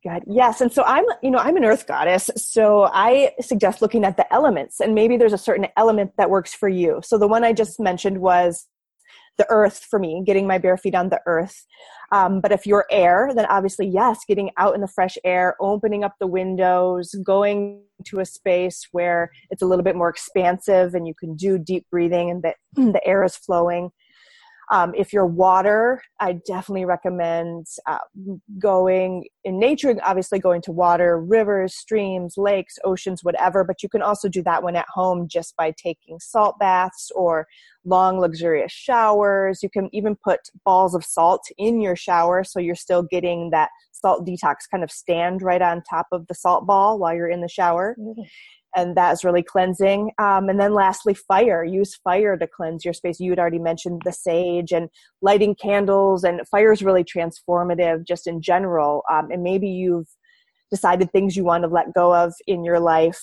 Good. 0.03 0.23
Yes. 0.27 0.62
And 0.62 0.71
so 0.71 0.84
I'm, 0.86 1.05
you 1.23 1.31
know, 1.31 1.39
I'm 1.39 1.58
an 1.58 1.65
earth 1.65 1.88
goddess. 1.88 2.29
So 2.36 2.88
I 2.93 3.31
suggest 3.41 3.81
looking 3.81 4.03
at 4.03 4.17
the 4.17 4.31
elements 4.31 4.79
and 4.79 4.93
maybe 4.93 5.17
there's 5.17 5.34
a 5.34 5.38
certain 5.38 5.67
element 5.77 6.12
that 6.17 6.29
works 6.29 6.53
for 6.53 6.69
you. 6.69 7.01
So 7.03 7.17
the 7.17 7.27
one 7.27 7.43
I 7.43 7.53
just 7.53 7.79
mentioned 7.79 8.19
was 8.19 8.67
the 9.37 9.45
earth 9.49 9.85
for 9.89 9.99
me, 9.99 10.23
getting 10.25 10.47
my 10.47 10.57
bare 10.57 10.77
feet 10.77 10.95
on 10.95 11.09
the 11.09 11.21
earth. 11.25 11.65
Um, 12.11 12.39
but 12.39 12.51
if 12.51 12.65
you're 12.65 12.85
air, 12.91 13.31
then 13.35 13.45
obviously, 13.47 13.87
yes, 13.87 14.19
getting 14.27 14.51
out 14.57 14.75
in 14.75 14.81
the 14.81 14.87
fresh 14.87 15.17
air, 15.23 15.55
opening 15.59 16.03
up 16.03 16.13
the 16.19 16.27
windows, 16.27 17.15
going 17.25 17.81
to 18.05 18.19
a 18.19 18.25
space 18.25 18.87
where 18.91 19.31
it's 19.49 19.61
a 19.61 19.65
little 19.65 19.83
bit 19.83 19.95
more 19.95 20.09
expansive 20.09 20.93
and 20.93 21.07
you 21.07 21.13
can 21.13 21.35
do 21.35 21.57
deep 21.57 21.85
breathing 21.89 22.29
and 22.29 22.43
the, 22.43 22.53
the 22.91 23.05
air 23.05 23.23
is 23.23 23.35
flowing. 23.35 23.89
Um, 24.71 24.93
if 24.95 25.13
you're 25.13 25.25
water, 25.25 26.01
I 26.19 26.34
definitely 26.45 26.86
recommend 26.86 27.67
uh, 27.88 27.99
going 28.60 29.25
in 29.43 29.60
nature, 29.60 29.95
obviously 30.04 30.39
going 30.39 30.62
to 30.63 30.71
water, 30.71 31.21
rivers, 31.21 31.75
streams, 31.75 32.36
lakes, 32.38 32.78
oceans, 32.84 33.23
whatever, 33.23 33.63
but 33.63 33.84
you 33.84 33.89
can 33.89 34.01
also 34.01 34.28
do 34.28 34.41
that 34.43 34.63
when 34.63 34.75
at 34.75 34.88
home 34.93 35.28
just 35.28 35.56
by 35.56 35.71
taking 35.71 36.19
salt 36.19 36.58
baths 36.60 37.12
or 37.15 37.47
long, 37.84 38.19
luxurious 38.19 38.71
showers. 38.71 39.62
You 39.62 39.69
can 39.69 39.89
even 39.93 40.15
put 40.15 40.39
balls 40.63 40.95
of 40.95 41.06
salt 41.06 41.45
in 41.58 41.82
your 41.82 41.95
shower 41.95 42.43
so 42.43 42.60
you're 42.60 42.75
still 42.75 43.04
getting 43.04 43.51
that 43.51 43.69
salt 43.91 44.25
detox 44.25 44.69
kind 44.69 44.84
of 44.84 44.91
stand 44.91 45.41
right 45.41 45.62
on 45.62 45.84
top 45.84 46.08
of 46.12 46.28
the 46.28 46.36
salt 46.36 46.65
ball 46.65 46.97
while 46.97 47.13
you're 47.13 47.30
in 47.30 47.41
the 47.41 47.47
shower. 47.47 47.95
Mm-hmm 47.99 48.23
and 48.75 48.95
that 48.95 49.13
is 49.13 49.23
really 49.23 49.43
cleansing. 49.43 50.11
Um, 50.17 50.49
and 50.49 50.59
then 50.59 50.73
lastly, 50.73 51.13
fire. 51.13 51.63
Use 51.63 51.95
fire 51.95 52.38
to 52.38 52.47
cleanse 52.47 52.83
your 52.83 52.93
space. 52.93 53.19
You 53.19 53.31
had 53.31 53.39
already 53.39 53.59
mentioned 53.59 54.01
the 54.05 54.11
sage 54.11 54.71
and 54.71 54.89
lighting 55.21 55.55
candles, 55.55 56.23
and 56.23 56.47
fire 56.47 56.71
is 56.71 56.83
really 56.83 57.03
transformative 57.03 58.05
just 58.05 58.27
in 58.27 58.41
general. 58.41 59.03
Um, 59.11 59.31
and 59.31 59.43
maybe 59.43 59.67
you've 59.67 60.07
decided 60.71 61.11
things 61.11 61.35
you 61.35 61.43
want 61.43 61.63
to 61.63 61.69
let 61.69 61.93
go 61.93 62.13
of 62.13 62.33
in 62.47 62.63
your 62.63 62.79
life 62.79 63.21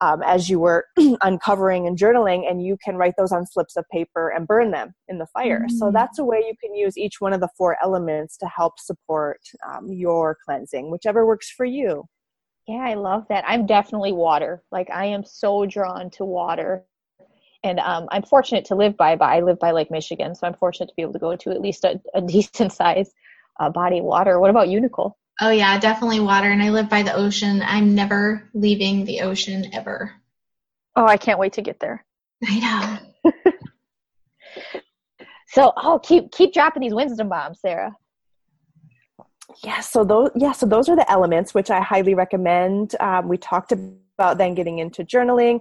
um, 0.00 0.22
as 0.22 0.50
you 0.50 0.60
were 0.60 0.86
uncovering 1.22 1.86
and 1.86 1.98
journaling, 1.98 2.48
and 2.48 2.64
you 2.64 2.76
can 2.84 2.96
write 2.96 3.14
those 3.16 3.32
on 3.32 3.46
slips 3.46 3.76
of 3.76 3.84
paper 3.90 4.28
and 4.28 4.46
burn 4.46 4.70
them 4.70 4.94
in 5.08 5.18
the 5.18 5.26
fire. 5.26 5.60
Mm-hmm. 5.60 5.76
So 5.76 5.86
mm. 5.86 5.92
that's 5.92 6.18
a 6.18 6.24
way 6.24 6.38
you 6.46 6.54
can 6.62 6.74
use 6.74 6.98
each 6.98 7.20
one 7.20 7.32
of 7.32 7.40
the 7.40 7.48
four 7.56 7.76
elements 7.82 8.36
to 8.38 8.46
help 8.46 8.78
support 8.78 9.40
um, 9.68 9.92
your 9.92 10.36
cleansing, 10.44 10.90
whichever 10.90 11.26
works 11.26 11.50
for 11.50 11.64
you. 11.64 12.04
Yeah, 12.66 12.76
I 12.76 12.94
love 12.94 13.26
that. 13.28 13.44
I'm 13.46 13.66
definitely 13.66 14.12
water. 14.12 14.62
Like 14.72 14.88
I 14.90 15.06
am 15.06 15.24
so 15.24 15.66
drawn 15.66 16.10
to 16.10 16.24
water. 16.24 16.84
And 17.62 17.78
um, 17.80 18.08
I'm 18.10 18.22
fortunate 18.22 18.66
to 18.66 18.74
live 18.74 18.96
by, 18.96 19.16
but 19.16 19.26
I 19.26 19.40
live 19.40 19.58
by 19.58 19.72
Lake 19.72 19.90
Michigan, 19.90 20.34
so 20.34 20.46
I'm 20.46 20.54
fortunate 20.54 20.88
to 20.88 20.94
be 20.96 21.02
able 21.02 21.14
to 21.14 21.18
go 21.18 21.34
to 21.34 21.50
at 21.50 21.60
least 21.60 21.84
a, 21.84 22.00
a 22.14 22.20
decent 22.26 22.72
size 22.72 23.10
uh, 23.60 23.70
body 23.70 23.98
of 23.98 24.04
water. 24.04 24.38
What 24.40 24.50
about 24.50 24.68
you, 24.68 24.80
Nicole? 24.80 25.16
Oh 25.40 25.50
yeah, 25.50 25.78
definitely 25.78 26.20
water. 26.20 26.50
And 26.50 26.62
I 26.62 26.70
live 26.70 26.88
by 26.88 27.02
the 27.02 27.14
ocean. 27.14 27.62
I'm 27.62 27.94
never 27.94 28.48
leaving 28.54 29.04
the 29.04 29.22
ocean 29.22 29.70
ever. 29.72 30.12
Oh, 30.96 31.06
I 31.06 31.16
can't 31.16 31.38
wait 31.38 31.54
to 31.54 31.62
get 31.62 31.80
there. 31.80 32.04
I 32.46 33.00
know. 33.24 33.32
so, 35.48 35.72
oh, 35.76 35.98
keep 35.98 36.30
keep 36.32 36.52
dropping 36.52 36.82
these 36.82 36.94
wisdom 36.94 37.28
bombs, 37.28 37.60
Sarah 37.60 37.96
yeah 39.62 39.80
so 39.80 40.04
those 40.04 40.30
yeah 40.34 40.52
so 40.52 40.66
those 40.66 40.88
are 40.88 40.96
the 40.96 41.10
elements 41.10 41.54
which 41.54 41.70
i 41.70 41.80
highly 41.80 42.14
recommend. 42.14 42.94
Um, 43.00 43.28
we 43.28 43.36
talked 43.36 43.72
about 43.72 44.38
then 44.38 44.54
getting 44.54 44.78
into 44.78 45.04
journaling. 45.04 45.60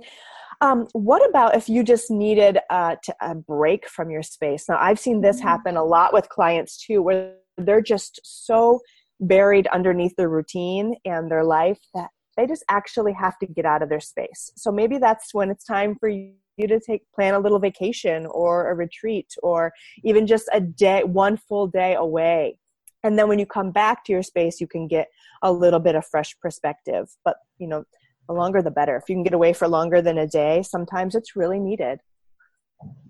Um, 0.62 0.88
what 0.94 1.28
about 1.28 1.56
if 1.56 1.68
you 1.68 1.84
just 1.84 2.10
needed 2.10 2.60
uh, 2.70 2.96
to, 3.04 3.16
a 3.20 3.36
break 3.36 3.90
from 3.90 4.10
your 4.10 4.24
space? 4.24 4.66
Now 4.70 4.78
i've 4.80 5.00
seen 5.00 5.22
this 5.22 5.38
mm-hmm. 5.38 5.48
happen 5.48 5.78
a 5.78 5.84
lot 5.84 6.14
with 6.14 6.30
clients 6.30 6.78
too 6.78 7.02
where 7.02 7.36
they're 7.58 7.82
just 7.82 8.20
so 8.24 8.80
buried 9.20 9.68
underneath 9.68 10.16
their 10.16 10.30
routine 10.30 10.96
and 11.06 11.30
their 11.30 11.44
life 11.44 11.80
that 11.94 12.10
they 12.36 12.48
just 12.48 12.64
actually 12.70 13.14
have 13.14 13.38
to 13.40 13.46
get 13.46 13.66
out 13.66 13.84
of 13.84 13.90
their 13.90 14.00
space. 14.00 14.52
So 14.56 14.72
maybe 14.72 14.98
that's 14.98 15.34
when 15.34 15.50
it's 15.52 15.64
time 15.64 15.96
for 16.00 16.10
you 16.10 16.34
to 16.60 16.80
take 16.80 17.04
plan 17.14 17.34
a 17.34 17.40
little 17.40 17.60
vacation 17.60 18.28
or 18.28 18.72
a 18.72 18.76
retreat 18.76 19.34
or 19.42 19.72
even 20.04 20.28
just 20.28 20.50
a 20.52 20.60
day 20.60 21.04
one 21.04 21.38
full 21.38 21.68
day 21.68 21.96
away 21.96 22.58
and 23.04 23.20
then 23.20 23.28
when 23.28 23.40
you 23.40 23.46
come 23.46 23.72
back 23.72 24.04
to 24.06 24.12
your 24.12 24.24
space 24.24 24.60
you 24.62 24.68
can 24.68 24.88
get 24.88 25.10
a 25.42 25.52
little 25.52 25.80
bit 25.80 25.96
of 25.96 26.06
fresh 26.06 26.38
perspective. 26.40 27.10
But 27.24 27.38
you 27.58 27.68
know 27.68 27.84
the 28.28 28.34
longer 28.34 28.62
the 28.62 28.72
better. 28.72 28.96
If 28.96 29.10
you 29.10 29.16
can 29.16 29.24
get 29.24 29.34
away 29.34 29.54
for 29.54 29.68
longer 29.68 30.02
than 30.02 30.18
a 30.18 30.28
day 30.28 30.64
sometimes 30.64 31.16
it's 31.16 31.36
really 31.36 31.60
needed. 31.60 32.00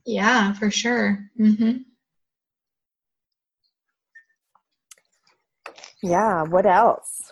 Yeah 0.06 0.54
for 0.54 0.70
sure. 0.72 1.30
Mm-hmm. 1.40 1.78
yeah 6.02 6.44
what 6.44 6.66
else? 6.66 7.32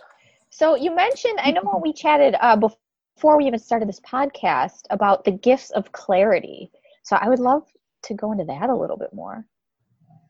So 0.50 0.76
you 0.76 0.96
mentioned 0.96 1.40
i 1.40 1.52
know 1.52 1.62
when 1.64 1.82
we 1.82 1.94
chatted 1.94 2.36
uh, 2.40 2.56
before 2.56 3.38
we 3.38 3.46
even 3.46 3.60
started 3.60 3.88
this 3.90 4.00
podcast 4.02 4.82
about 4.90 5.26
the 5.26 5.32
gifts 5.32 5.72
of 5.72 5.92
clarity. 5.92 6.72
So 7.04 7.16
i 7.16 7.28
would 7.28 7.40
love 7.40 7.64
to 8.04 8.14
go 8.14 8.32
into 8.32 8.46
that 8.46 8.70
a 8.70 8.76
little 8.76 8.98
bit 8.98 9.14
more. 9.14 9.46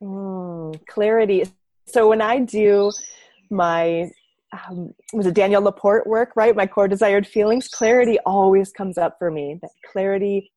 Mm, 0.01 0.85
clarity 0.87 1.45
so 1.91 2.07
when 2.07 2.21
I 2.21 2.39
do 2.39 2.91
my 3.49 4.09
um, 4.69 4.93
was 5.13 5.25
it 5.27 5.33
Danielle 5.33 5.61
LaPorte 5.61 6.07
work, 6.07 6.33
right? 6.35 6.55
My 6.55 6.67
core 6.67 6.87
desired 6.87 7.25
feelings. 7.25 7.67
Clarity 7.69 8.17
always 8.25 8.71
comes 8.71 8.97
up 8.97 9.15
for 9.17 9.31
me. 9.31 9.57
That 9.61 9.71
clarity 9.91 10.51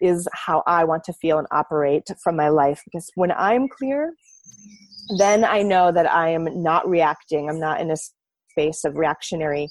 is 0.00 0.26
how 0.32 0.62
I 0.66 0.84
want 0.84 1.04
to 1.04 1.12
feel 1.12 1.38
and 1.38 1.46
operate 1.50 2.08
from 2.22 2.36
my 2.36 2.48
life. 2.48 2.80
Because 2.84 3.10
when 3.14 3.30
I'm 3.32 3.68
clear, 3.68 4.14
then 5.18 5.44
I 5.44 5.62
know 5.62 5.92
that 5.92 6.10
I 6.10 6.30
am 6.30 6.48
not 6.62 6.88
reacting. 6.88 7.50
I'm 7.50 7.60
not 7.60 7.80
in 7.80 7.90
a 7.90 7.96
space 8.50 8.84
of 8.84 8.96
reactionary 8.96 9.68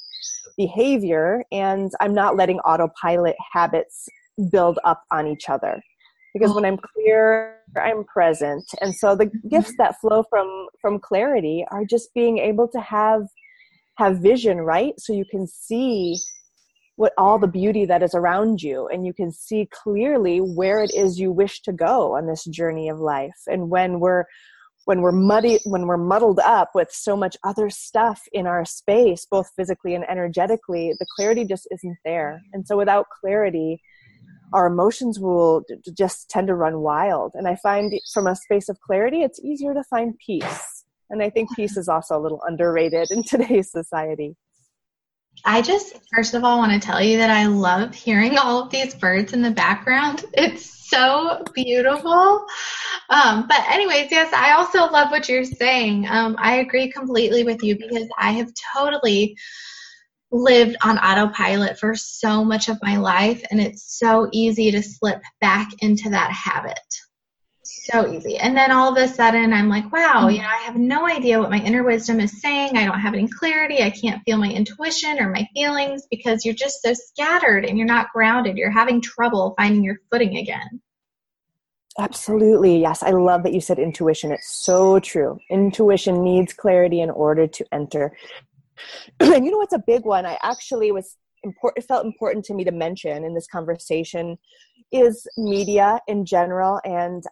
behavior, 0.56 1.44
and 1.52 1.92
I'm 2.00 2.14
not 2.14 2.36
letting 2.36 2.60
autopilot 2.60 3.36
habits 3.52 4.08
build 4.52 4.78
up 4.84 5.04
on 5.12 5.26
each 5.26 5.50
other 5.50 5.82
because 6.34 6.52
oh. 6.52 6.56
when 6.56 6.66
i'm 6.66 6.78
clear 6.78 7.62
i'm 7.78 8.04
present. 8.04 8.64
And 8.82 8.94
so 8.94 9.16
the 9.16 9.26
mm-hmm. 9.26 9.48
gifts 9.48 9.74
that 9.78 10.00
flow 10.00 10.24
from 10.30 10.68
from 10.82 11.00
clarity 11.00 11.66
are 11.72 11.86
just 11.86 12.14
being 12.14 12.38
able 12.38 12.68
to 12.70 12.80
have 12.80 13.24
have 13.98 14.20
vision 14.20 14.62
right? 14.62 14.94
So 14.98 15.14
you 15.14 15.26
can 15.30 15.48
see 15.48 16.18
what 16.96 17.14
all 17.18 17.40
the 17.40 17.48
beauty 17.48 17.86
that 17.86 18.04
is 18.04 18.14
around 18.14 18.62
you 18.62 18.88
and 18.88 19.06
you 19.06 19.14
can 19.14 19.32
see 19.32 19.68
clearly 19.72 20.40
where 20.40 20.84
it 20.84 20.94
is 20.94 21.20
you 21.20 21.32
wish 21.32 21.62
to 21.64 21.72
go 21.72 22.16
on 22.16 22.28
this 22.28 22.46
journey 22.46 22.90
of 22.90 23.00
life. 23.00 23.40
And 23.48 23.70
when 23.70 24.00
we're 24.00 24.26
when 24.86 25.02
we're 25.02 25.12
muddy 25.12 25.60
when 25.66 25.86
we're 25.86 25.98
muddled 25.98 26.40
up 26.40 26.72
with 26.74 26.92
so 26.92 27.16
much 27.16 27.38
other 27.44 27.70
stuff 27.70 28.24
in 28.34 28.48
our 28.48 28.66
space 28.66 29.28
both 29.30 29.48
physically 29.56 29.94
and 29.94 30.10
energetically 30.10 30.94
the 31.00 31.06
clarity 31.16 31.46
just 31.46 31.68
isn't 31.72 31.98
there. 32.04 32.42
And 32.54 32.66
so 32.66 32.78
without 32.78 33.06
clarity 33.22 33.82
our 34.54 34.68
emotions 34.68 35.20
will 35.20 35.64
just 35.94 36.30
tend 36.30 36.48
to 36.48 36.56
run 36.56 36.80
wild. 36.80 37.32
And 37.36 37.48
I 37.48 37.56
find 37.56 37.94
from 38.14 38.28
a 38.28 38.36
space 38.36 38.70
of 38.70 38.80
clarity, 38.82 39.22
it's 39.22 39.40
easier 39.40 39.74
to 39.74 39.84
find 39.84 40.18
peace. 40.26 40.84
And 41.10 41.22
I 41.22 41.30
think 41.30 41.56
peace 41.56 41.78
is 41.78 41.90
also 41.90 42.18
a 42.18 42.22
little 42.22 42.42
underrated 42.48 43.12
in 43.12 43.24
today's 43.28 43.72
society. 43.72 44.36
I 45.46 45.62
just, 45.62 45.98
first 46.14 46.34
of 46.34 46.44
all, 46.44 46.58
want 46.60 46.74
to 46.74 46.86
tell 46.86 47.02
you 47.02 47.18
that 47.18 47.30
I 47.30 47.46
love 47.46 47.96
hearing 47.96 48.38
all 48.38 48.64
of 48.64 48.70
these 48.70 48.94
birds 48.94 49.34
in 49.34 49.42
the 49.42 49.52
background. 49.52 50.26
It's 50.34 50.90
so 50.90 51.42
beautiful. 51.54 52.46
Um, 53.10 53.48
but, 53.48 53.62
anyways, 53.70 54.12
yes, 54.12 54.34
I 54.34 54.52
also 54.52 54.92
love 54.92 55.10
what 55.10 55.30
you're 55.30 55.46
saying. 55.46 56.06
Um, 56.10 56.36
I 56.38 56.58
agree 56.58 56.92
completely 56.92 57.44
with 57.44 57.64
you 57.64 57.78
because 57.78 58.10
I 58.20 58.34
have 58.34 58.52
totally 58.76 59.38
lived 60.32 60.78
on 60.84 60.98
autopilot 60.98 61.78
for 61.78 61.96
so 61.96 62.44
much 62.44 62.70
of 62.70 62.78
my 62.82 62.98
life 62.98 63.44
and 63.52 63.60
it's 63.60 64.00
so 64.00 64.30
easy 64.32 64.72
to 64.72 64.82
slip 64.82 65.22
back 65.42 65.70
into 65.80 66.10
that 66.10 66.32
habit 66.32 66.80
so 67.64 68.12
easy 68.12 68.38
and 68.38 68.56
then 68.56 68.72
all 68.72 68.92
of 68.92 68.98
a 68.98 69.08
sudden 69.08 69.54
i'm 69.54 69.70
like 69.70 69.92
wow 69.92 70.28
you 70.28 70.40
know 70.40 70.48
i 70.48 70.58
have 70.58 70.76
no 70.76 71.06
idea 71.08 71.40
what 71.40 71.50
my 71.50 71.60
inner 71.60 71.84
wisdom 71.84 72.20
is 72.20 72.42
saying 72.42 72.76
i 72.78 72.86
don't 72.86 73.00
have 73.00 73.14
any 73.14 73.28
clarity 73.28 73.84
i 73.84 73.90
can't 73.90 74.22
feel 74.24 74.38
my 74.38 74.50
intuition 74.50 75.20
or 75.20 75.30
my 75.30 75.48
feelings 75.54 76.08
because 76.10 76.46
you're 76.46 76.56
just 76.56 76.82
so 76.82 76.94
scattered 76.94 77.66
and 77.66 77.78
you're 77.78 77.88
not 77.88 78.08
grounded 78.14 78.58
you're 78.58 78.72
having 78.72 79.02
trouble 79.02 79.54
finding 79.58 79.84
your 79.84 79.98
footing 80.12 80.38
again 80.38 80.82
Absolutely. 82.00 82.80
Yes. 82.80 83.04
I 83.04 83.12
love 83.12 83.44
that 83.44 83.54
you 83.54 83.60
said 83.60 83.78
intuition. 83.78 84.32
It's 84.32 84.64
so 84.64 85.00
true. 85.00 85.38
Intuition 85.50 86.24
needs 86.24 86.54
clarity 86.54 87.02
in 87.02 87.10
order 87.10 87.48
to 87.48 87.66
enter 87.74 88.16
and 89.20 89.46
you 89.46 89.52
know 89.52 89.58
what's 89.58 89.74
a 89.74 89.84
big 89.86 90.06
one? 90.06 90.26
I 90.26 90.38
actually 90.44 90.92
was 90.92 91.18
important. 91.44 91.84
It 91.84 91.88
felt 91.88 92.06
important 92.06 92.46
to 92.46 92.54
me 92.54 92.64
to 92.64 92.72
mention 92.72 93.24
in 93.24 93.34
this 93.34 93.48
conversation 93.48 94.38
is 94.92 95.26
media 95.38 96.00
in 96.08 96.26
general, 96.26 96.80
and 96.84 97.24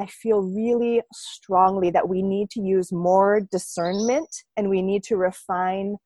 I 0.00 0.06
feel 0.06 0.42
really 0.42 1.02
strongly 1.12 1.90
that 1.90 2.08
we 2.08 2.22
need 2.22 2.50
to 2.50 2.60
use 2.60 2.90
more 2.92 3.40
discernment 3.52 4.28
and 4.56 4.68
we 4.68 4.82
need 4.82 5.04
to 5.04 5.16
refine 5.16 5.96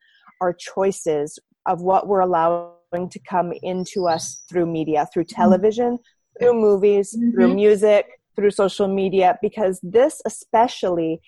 our 0.40 0.52
choices 0.52 1.38
of 1.66 1.80
what 1.80 2.06
we're 2.06 2.20
allowing 2.20 3.08
to 3.10 3.18
come 3.28 3.52
into 3.62 4.06
us 4.06 4.42
through 4.48 4.66
media, 4.66 5.06
through 5.12 5.24
mm-hmm. 5.24 5.40
television, 5.40 5.98
through 6.38 6.54
movies, 6.54 7.16
mm-hmm. 7.16 7.32
through 7.32 7.54
music, 7.54 8.06
through 8.36 8.50
social 8.50 8.88
media, 8.88 9.38
because 9.42 9.80
this 9.82 10.20
especially 10.26 11.20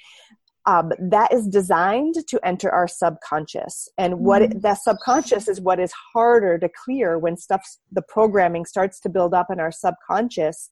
um, 0.67 0.93
that 0.99 1.33
is 1.33 1.47
designed 1.47 2.15
to 2.29 2.41
enter 2.45 2.71
our 2.71 2.87
subconscious 2.87 3.89
and 3.97 4.21
what 4.21 4.43
mm-hmm. 4.43 4.59
it, 4.59 4.63
that 4.63 4.83
subconscious 4.83 5.49
is 5.49 5.61
what 5.61 5.81
is 5.81 5.93
harder 6.13 6.59
to 6.59 6.69
clear 6.85 7.19
when 7.19 7.37
stuff 7.37 7.63
the 7.93 8.03
programming 8.03 8.65
starts 8.65 9.01
to 9.01 9.09
build 9.09 9.33
up 9.33 9.47
in 9.51 9.59
our 9.59 9.73
subconscious 9.73 10.71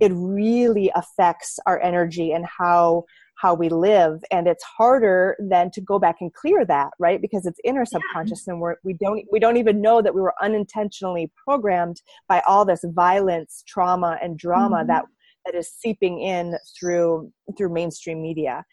it 0.00 0.12
really 0.14 0.90
affects 0.94 1.58
our 1.66 1.80
energy 1.82 2.32
and 2.32 2.46
how 2.46 3.04
how 3.36 3.52
we 3.52 3.68
live 3.68 4.22
and 4.30 4.48
it's 4.48 4.64
harder 4.64 5.36
than 5.38 5.70
to 5.70 5.80
go 5.82 5.98
back 5.98 6.16
and 6.20 6.32
clear 6.32 6.64
that 6.64 6.88
right 6.98 7.20
because 7.20 7.44
it's 7.44 7.60
in 7.64 7.76
our 7.76 7.84
subconscious 7.84 8.44
yeah. 8.46 8.52
and 8.52 8.60
we're, 8.60 8.76
we 8.82 8.94
don't 8.94 9.22
we 9.30 9.38
don't 9.38 9.58
even 9.58 9.82
know 9.82 10.00
that 10.00 10.14
we 10.14 10.20
were 10.20 10.34
unintentionally 10.40 11.30
programmed 11.44 12.00
by 12.28 12.42
all 12.46 12.64
this 12.64 12.84
violence 12.88 13.62
trauma 13.66 14.18
and 14.22 14.38
drama 14.38 14.78
mm-hmm. 14.78 14.88
that 14.88 15.04
that 15.44 15.54
is 15.54 15.70
seeping 15.70 16.20
in 16.20 16.56
through 16.78 17.30
through 17.56 17.72
mainstream 17.72 18.22
media 18.22 18.64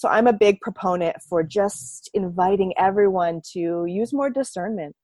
so 0.00 0.08
I'm 0.08 0.26
a 0.26 0.32
big 0.32 0.62
proponent 0.62 1.16
for 1.28 1.42
just 1.42 2.08
inviting 2.14 2.72
everyone 2.78 3.42
to 3.52 3.84
use 3.86 4.14
more 4.14 4.30
discernment. 4.30 4.96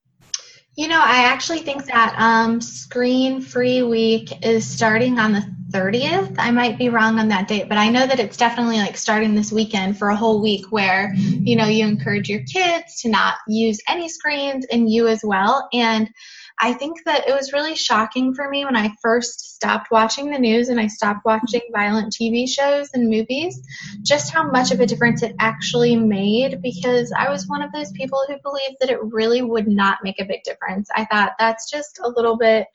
You 0.74 0.88
know, 0.88 0.98
I 0.98 1.24
actually 1.24 1.59
think 1.59 1.85
that 1.85 2.14
um, 2.18 2.62
Screen 2.62 3.42
Free 3.42 3.82
Week 3.82 4.32
is 4.42 4.66
starting 4.66 5.18
on 5.18 5.35
the 5.35 5.44
30th. 5.70 6.37
I 6.38 6.50
might 6.50 6.78
be 6.78 6.88
wrong 6.88 7.18
on 7.18 7.28
that 7.28 7.46
date, 7.46 7.68
but 7.68 7.76
I 7.76 7.90
know 7.90 8.06
that 8.06 8.20
it's 8.20 8.38
definitely 8.38 8.78
like 8.78 8.96
starting 8.96 9.35
this 9.35 9.52
weekend 9.52 9.98
for 9.98 10.09
a 10.09 10.16
whole 10.16 10.40
week 10.40 10.72
where, 10.72 11.12
you 11.14 11.56
know, 11.56 11.66
you 11.66 11.87
encourage 11.87 12.30
your 12.30 12.42
kids 12.44 13.02
to 13.02 13.11
not 13.11 13.35
use 13.46 13.78
any 13.88 14.09
screens 14.09 14.64
and 14.72 14.90
you 14.90 15.09
as 15.09 15.20
well. 15.22 15.68
And 15.74 16.09
I 16.59 16.73
think 16.73 17.05
that 17.05 17.29
it 17.29 17.35
was 17.35 17.53
really 17.53 17.77
shocking 17.77 18.35
for 18.35 18.49
me 18.49 18.64
when 18.64 18.77
I 18.77 18.95
first 19.03 19.55
stopped 19.57 19.90
watching 19.90 20.31
the 20.31 20.38
news 20.38 20.69
and 20.71 20.81
I 20.81 20.87
stopped 20.87 21.25
watching 21.25 21.61
violent 21.71 22.14
TV 22.14 22.49
shows 22.49 22.90
and 22.95 23.11
movies, 23.11 23.61
just 24.03 24.33
how 24.33 24.51
much 24.51 24.71
of 24.71 24.81
a 24.81 24.87
difference 24.87 25.23
it 25.23 25.37
actually 25.38 25.97
made 25.97 26.62
because 26.62 27.12
I 27.16 27.29
was 27.29 27.47
one 27.47 27.62
of 27.62 27.73
those 27.73 27.92
people 27.92 28.25
who 28.27 28.37
believed 28.42 28.77
that 28.81 28.90
it 28.90 29.03
really 29.03 29.42
would 29.42 29.69
not 29.69 29.99
make 30.03 30.19
a 30.19 30.25
big 30.25 30.42
difference. 30.45 30.88
I 30.95 31.05
thought 31.05 31.33
that's 31.38 31.71
just 31.71 32.01
a 32.03 32.09
little 32.09 32.38
bit 32.38 32.66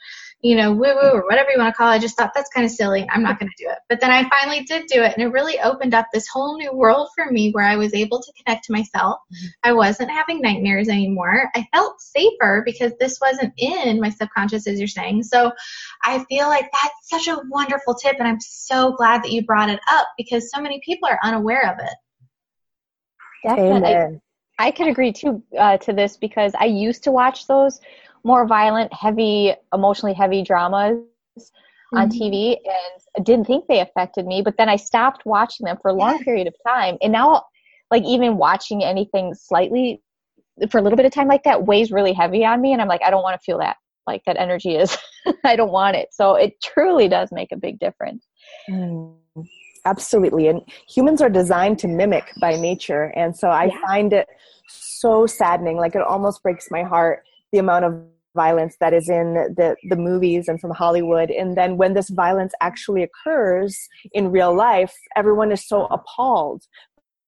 you 0.41 0.55
know, 0.55 0.71
woo 0.71 0.93
woo 0.95 1.11
or 1.11 1.25
whatever 1.25 1.51
you 1.51 1.59
want 1.59 1.73
to 1.73 1.77
call 1.77 1.91
it. 1.91 1.95
I 1.95 1.99
just 1.99 2.17
thought 2.17 2.31
that's 2.33 2.49
kind 2.49 2.65
of 2.65 2.71
silly. 2.71 3.07
I'm 3.09 3.21
not 3.21 3.39
going 3.39 3.51
to 3.55 3.63
do 3.63 3.69
it. 3.69 3.77
But 3.87 4.01
then 4.01 4.09
I 4.09 4.27
finally 4.27 4.63
did 4.63 4.87
do 4.87 5.03
it, 5.03 5.13
and 5.13 5.21
it 5.21 5.27
really 5.27 5.59
opened 5.59 5.93
up 5.93 6.07
this 6.11 6.27
whole 6.27 6.57
new 6.57 6.73
world 6.73 7.09
for 7.15 7.29
me 7.29 7.51
where 7.51 7.65
I 7.65 7.75
was 7.75 7.93
able 7.93 8.21
to 8.21 8.33
connect 8.33 8.65
to 8.65 8.71
myself. 8.71 9.19
Mm-hmm. 9.31 9.47
I 9.63 9.73
wasn't 9.73 10.11
having 10.11 10.41
nightmares 10.41 10.89
anymore. 10.89 11.49
I 11.55 11.67
felt 11.73 12.01
safer 12.01 12.63
because 12.65 12.93
this 12.99 13.19
wasn't 13.21 13.53
in 13.57 14.01
my 14.01 14.09
subconscious, 14.09 14.67
as 14.67 14.79
you're 14.79 14.87
saying. 14.87 15.23
So 15.23 15.51
I 16.03 16.25
feel 16.25 16.47
like 16.47 16.69
that's 16.71 17.09
such 17.25 17.27
a 17.27 17.41
wonderful 17.49 17.93
tip, 17.93 18.15
and 18.17 18.27
I'm 18.27 18.41
so 18.41 18.93
glad 18.93 19.23
that 19.23 19.31
you 19.31 19.45
brought 19.45 19.69
it 19.69 19.79
up 19.89 20.07
because 20.17 20.49
so 20.51 20.59
many 20.61 20.81
people 20.83 21.07
are 21.07 21.19
unaware 21.23 21.71
of 21.71 21.77
it. 21.79 21.93
Definitely. 23.43 23.89
Amen. 23.89 24.21
I, 24.57 24.67
I 24.67 24.71
could 24.71 24.87
agree 24.87 25.13
too 25.13 25.43
uh, 25.57 25.77
to 25.77 25.93
this 25.93 26.17
because 26.17 26.53
I 26.59 26.65
used 26.65 27.03
to 27.03 27.11
watch 27.11 27.47
those 27.47 27.79
more 28.23 28.47
violent, 28.47 28.93
heavy, 28.93 29.53
emotionally 29.73 30.13
heavy 30.13 30.43
dramas 30.43 30.97
mm-hmm. 31.37 31.97
on 31.97 32.09
TV 32.09 32.57
and 33.15 33.25
didn't 33.25 33.45
think 33.45 33.65
they 33.67 33.79
affected 33.79 34.25
me. 34.25 34.41
But 34.41 34.57
then 34.57 34.69
I 34.69 34.75
stopped 34.75 35.25
watching 35.25 35.65
them 35.65 35.77
for 35.81 35.89
a 35.89 35.93
long 35.93 36.17
yeah. 36.17 36.23
period 36.23 36.47
of 36.47 36.55
time. 36.65 36.97
And 37.01 37.11
now, 37.11 37.45
like, 37.89 38.03
even 38.03 38.37
watching 38.37 38.83
anything 38.83 39.33
slightly 39.33 40.01
for 40.69 40.77
a 40.77 40.81
little 40.81 40.97
bit 40.97 41.05
of 41.05 41.11
time 41.11 41.27
like 41.27 41.43
that 41.43 41.65
weighs 41.65 41.91
really 41.91 42.13
heavy 42.13 42.45
on 42.45 42.61
me. 42.61 42.73
And 42.73 42.81
I'm 42.81 42.87
like, 42.87 43.01
I 43.03 43.09
don't 43.09 43.23
want 43.23 43.39
to 43.39 43.43
feel 43.43 43.59
that. 43.59 43.77
Like, 44.07 44.23
that 44.25 44.37
energy 44.37 44.75
is, 44.75 44.97
I 45.45 45.55
don't 45.55 45.71
want 45.71 45.95
it. 45.95 46.09
So 46.11 46.35
it 46.35 46.61
truly 46.61 47.07
does 47.07 47.29
make 47.31 47.51
a 47.51 47.57
big 47.57 47.79
difference. 47.79 48.25
Mm 48.69 49.15
absolutely 49.85 50.47
and 50.47 50.61
humans 50.87 51.21
are 51.21 51.29
designed 51.29 51.79
to 51.79 51.87
mimic 51.87 52.31
by 52.39 52.55
nature 52.55 53.11
and 53.15 53.35
so 53.35 53.49
i 53.49 53.65
yeah. 53.65 53.81
find 53.81 54.13
it 54.13 54.27
so 54.67 55.25
saddening 55.25 55.77
like 55.77 55.95
it 55.95 56.01
almost 56.01 56.43
breaks 56.43 56.69
my 56.69 56.83
heart 56.83 57.23
the 57.51 57.57
amount 57.57 57.85
of 57.85 57.99
violence 58.35 58.75
that 58.79 58.93
is 58.93 59.09
in 59.09 59.33
the, 59.33 59.75
the 59.89 59.95
movies 59.95 60.47
and 60.47 60.59
from 60.59 60.71
Hollywood. 60.71 61.29
And 61.29 61.55
then 61.55 61.77
when 61.77 61.93
this 61.93 62.09
violence 62.09 62.53
actually 62.61 63.03
occurs 63.03 63.77
in 64.13 64.31
real 64.31 64.55
life, 64.55 64.93
everyone 65.15 65.51
is 65.51 65.67
so 65.67 65.85
appalled. 65.85 66.63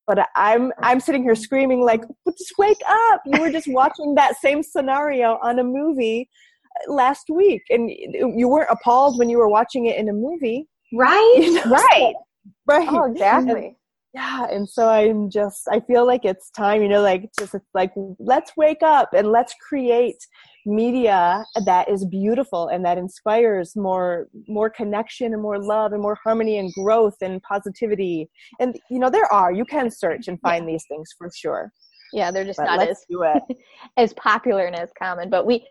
But 0.06 0.28
I'm 0.36 0.74
I'm 0.80 1.00
sitting 1.00 1.24
here 1.24 1.36
screaming 1.36 1.82
like, 1.82 2.02
just 2.28 2.54
wake 2.58 2.82
up! 2.86 3.22
You 3.26 3.40
were 3.40 3.50
just 3.50 3.68
watching 3.70 4.16
that 4.16 4.36
same 4.42 4.62
scenario 4.62 5.40
on 5.42 5.60
a 5.60 5.64
movie 5.64 6.30
uh, 6.66 6.94
last 6.94 7.30
week, 7.30 7.62
and 7.70 7.90
you 7.90 8.50
weren't 8.50 8.70
appalled 8.70 9.18
when 9.18 9.30
you 9.30 9.38
were 9.38 9.48
watching 9.48 9.86
it 9.86 9.96
in 9.96 10.10
a 10.10 10.14
movie, 10.14 10.68
right? 10.94 11.36
You 11.38 11.54
know? 11.54 11.64
Right. 11.64 12.14
right. 12.68 12.88
Oh, 12.90 13.10
exactly 13.10 13.78
yeah 14.14 14.46
and 14.50 14.70
so 14.70 14.88
i'm 14.88 15.30
just 15.30 15.68
i 15.72 15.80
feel 15.82 16.06
like 16.06 16.24
it's 16.24 16.50
time 16.52 16.82
you 16.82 16.88
know 16.88 17.02
like 17.02 17.30
just 17.38 17.56
like 17.74 17.92
let's 18.20 18.52
wake 18.56 18.84
up 18.84 19.10
and 19.14 19.32
let's 19.32 19.54
create 19.68 20.18
media 20.66 21.44
that 21.66 21.90
is 21.90 22.06
beautiful 22.06 22.68
and 22.70 22.86
that 22.86 22.98
inspires 22.98 23.76
more 23.76 24.28
more 24.48 24.70
connection 24.70 25.34
and 25.34 25.42
more 25.42 25.62
love 25.62 25.92
and 25.92 26.02
more 26.02 26.18
harmony 26.24 26.58
and 26.58 26.72
growth 26.74 27.16
and 27.22 27.42
positivity 27.44 28.30
and 28.60 28.80
you 28.90 29.00
know 29.00 29.10
there 29.10 29.32
are 29.32 29.52
you 29.52 29.66
can 29.66 29.92
search 29.92 30.28
and 30.28 30.40
find 30.42 30.66
yeah. 30.66 30.72
these 30.72 30.86
things 30.88 31.10
for 31.18 31.30
sure 31.36 31.72
yeah 32.14 32.32
they're 32.32 32.46
just 32.46 32.58
but 32.58 32.66
not 32.66 32.88
as 32.88 33.06
as 33.98 34.14
popular 34.14 34.66
and 34.66 34.76
as 34.76 34.90
common 34.98 35.30
but 35.30 35.46
we 35.46 35.66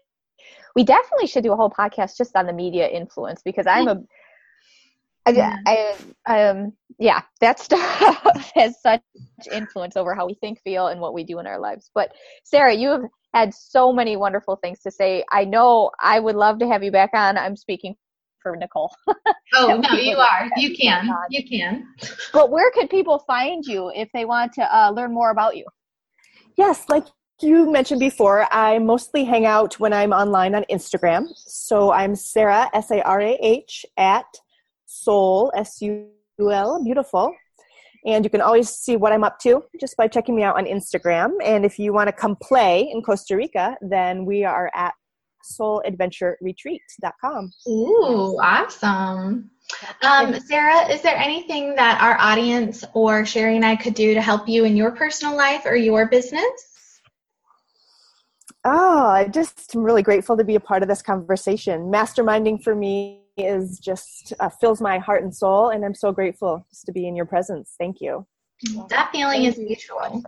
we 0.77 0.85
definitely 0.85 1.27
should 1.27 1.45
do 1.45 1.53
a 1.53 1.57
whole 1.57 1.71
podcast 1.71 2.17
just 2.17 2.37
on 2.37 2.47
the 2.47 2.53
media 2.53 2.87
influence 2.87 3.41
because 3.45 3.67
i'm 3.67 3.89
a 3.89 3.97
I, 5.25 5.59
I, 5.67 5.97
I, 6.27 6.49
um, 6.49 6.73
yeah, 6.99 7.23
that 7.41 7.61
stuff 7.61 7.81
has 8.55 8.81
such 8.83 9.03
influence 9.53 9.97
over 9.97 10.15
how 10.15 10.27
we 10.27 10.35
think, 10.35 10.61
feel, 10.63 10.89
and 10.89 11.01
what 11.01 11.15
we 11.15 11.25
do 11.25 11.39
in 11.39 11.47
our 11.47 11.59
lives. 11.59 11.91
But 11.95 12.13
Sarah, 12.45 12.75
you 12.75 12.89
have 12.89 13.03
had 13.35 13.55
so 13.55 13.93
many 13.93 14.17
wonderful 14.17 14.57
things 14.57 14.81
to 14.81 14.91
say. 14.91 15.25
I 15.31 15.45
know 15.45 15.91
I 16.01 16.21
would 16.21 16.37
love 16.37 16.59
to 16.61 16.67
have 16.67 16.83
you 16.83 16.93
back 16.93 17.11
on. 17.15 17.39
I'm 17.39 17.57
speaking 17.57 17.97
for 18.43 18.57
Nicole. 18.57 18.91
oh 19.55 19.81
no, 19.83 19.99
you 19.99 20.17
are. 20.17 20.51
You 20.57 20.77
can. 20.77 21.09
You 21.31 21.47
can. 21.49 21.87
But 22.33 22.51
where 22.51 22.71
could 22.73 22.91
people 22.91 23.21
find 23.21 23.65
you 23.65 23.91
if 23.95 24.09
they 24.13 24.25
want 24.25 24.53
to 24.55 24.77
uh, 24.77 24.91
learn 24.91 25.13
more 25.13 25.31
about 25.31 25.57
you? 25.57 25.65
Yes, 26.57 26.85
like 26.89 27.07
you 27.41 27.71
mentioned 27.71 28.01
before, 28.01 28.47
I 28.53 28.79
mostly 28.79 29.25
hang 29.25 29.47
out 29.47 29.81
when 29.81 29.93
I'm 29.93 30.13
online 30.13 30.55
on 30.55 30.65
Instagram. 30.71 31.27
So 31.35 31.93
I'm 31.93 32.15
Sarah 32.15 32.69
S 32.75 32.91
A 32.91 33.03
R 33.03 33.21
A 33.21 33.39
H 33.41 33.87
at 33.97 34.27
Soul, 34.87 35.53
S 35.57 35.81
U 35.81 36.09
L, 36.41 36.83
beautiful. 36.85 37.35
And 38.05 38.25
you 38.25 38.31
can 38.31 38.41
always 38.41 38.69
see 38.69 38.97
what 38.97 39.13
I'm 39.13 39.23
up 39.23 39.39
to 39.41 39.63
just 39.81 39.97
by 39.97 40.09
checking 40.09 40.35
me 40.35 40.43
out 40.43 40.57
on 40.57 40.65
Instagram. 40.65 41.35
And 41.43 41.65
if 41.65 41.79
you 41.79 41.93
want 41.93 42.09
to 42.09 42.13
come 42.13 42.37
play 42.37 42.91
in 42.93 43.01
Costa 43.03 43.37
Rica, 43.37 43.77
then 43.81 44.25
we 44.25 44.45
are 44.45 44.71
at 44.75 44.95
souladventureretreat.com. 45.59 47.53
Ooh, 47.69 48.39
awesome. 48.41 49.51
Um, 50.03 50.41
Sarah, 50.41 50.89
is 50.89 51.03
there 51.03 51.17
anything 51.17 51.75
that 51.77 52.01
our 52.01 52.17
audience 52.21 52.85
or 52.95 53.23
Cheri 53.25 53.57
and 53.57 53.65
I 53.65 53.77
could 53.77 53.95
do 53.95 54.15
to 54.15 54.21
help 54.21 54.49
you 54.49 54.65
in 54.65 54.77
your 54.77 54.91
personal 54.93 55.37
life 55.37 55.63
or 55.65 55.77
your 55.77 56.09
business? 56.09 56.43
Oh, 58.65 59.07
I 59.07 59.27
just 59.27 59.75
am 59.75 59.83
really 59.83 60.03
grateful 60.03 60.37
to 60.37 60.45
be 60.45 60.55
a 60.55 60.61
part 60.61 60.83
of 60.83 60.89
this 60.89 61.03
conversation. 61.03 61.91
Masterminding 61.91 62.63
for 62.63 62.75
me 62.75 63.22
is 63.37 63.79
just 63.79 64.33
uh, 64.41 64.49
fills 64.49 64.81
my 64.81 64.99
heart 64.99 65.23
and 65.23 65.35
soul 65.35 65.71
and 65.71 65.85
i'm 65.85 65.95
so 65.95 66.13
grateful 66.13 66.65
just 66.71 66.85
to 66.87 66.93
be 66.93 67.07
in 67.07 67.17
your 67.17 67.27
presence. 67.27 67.75
Thank 67.79 68.01
you. 68.01 68.27
That 68.89 69.11
feeling 69.13 69.45
thank 69.45 69.59
is 69.59 69.59
mutual 69.59 70.23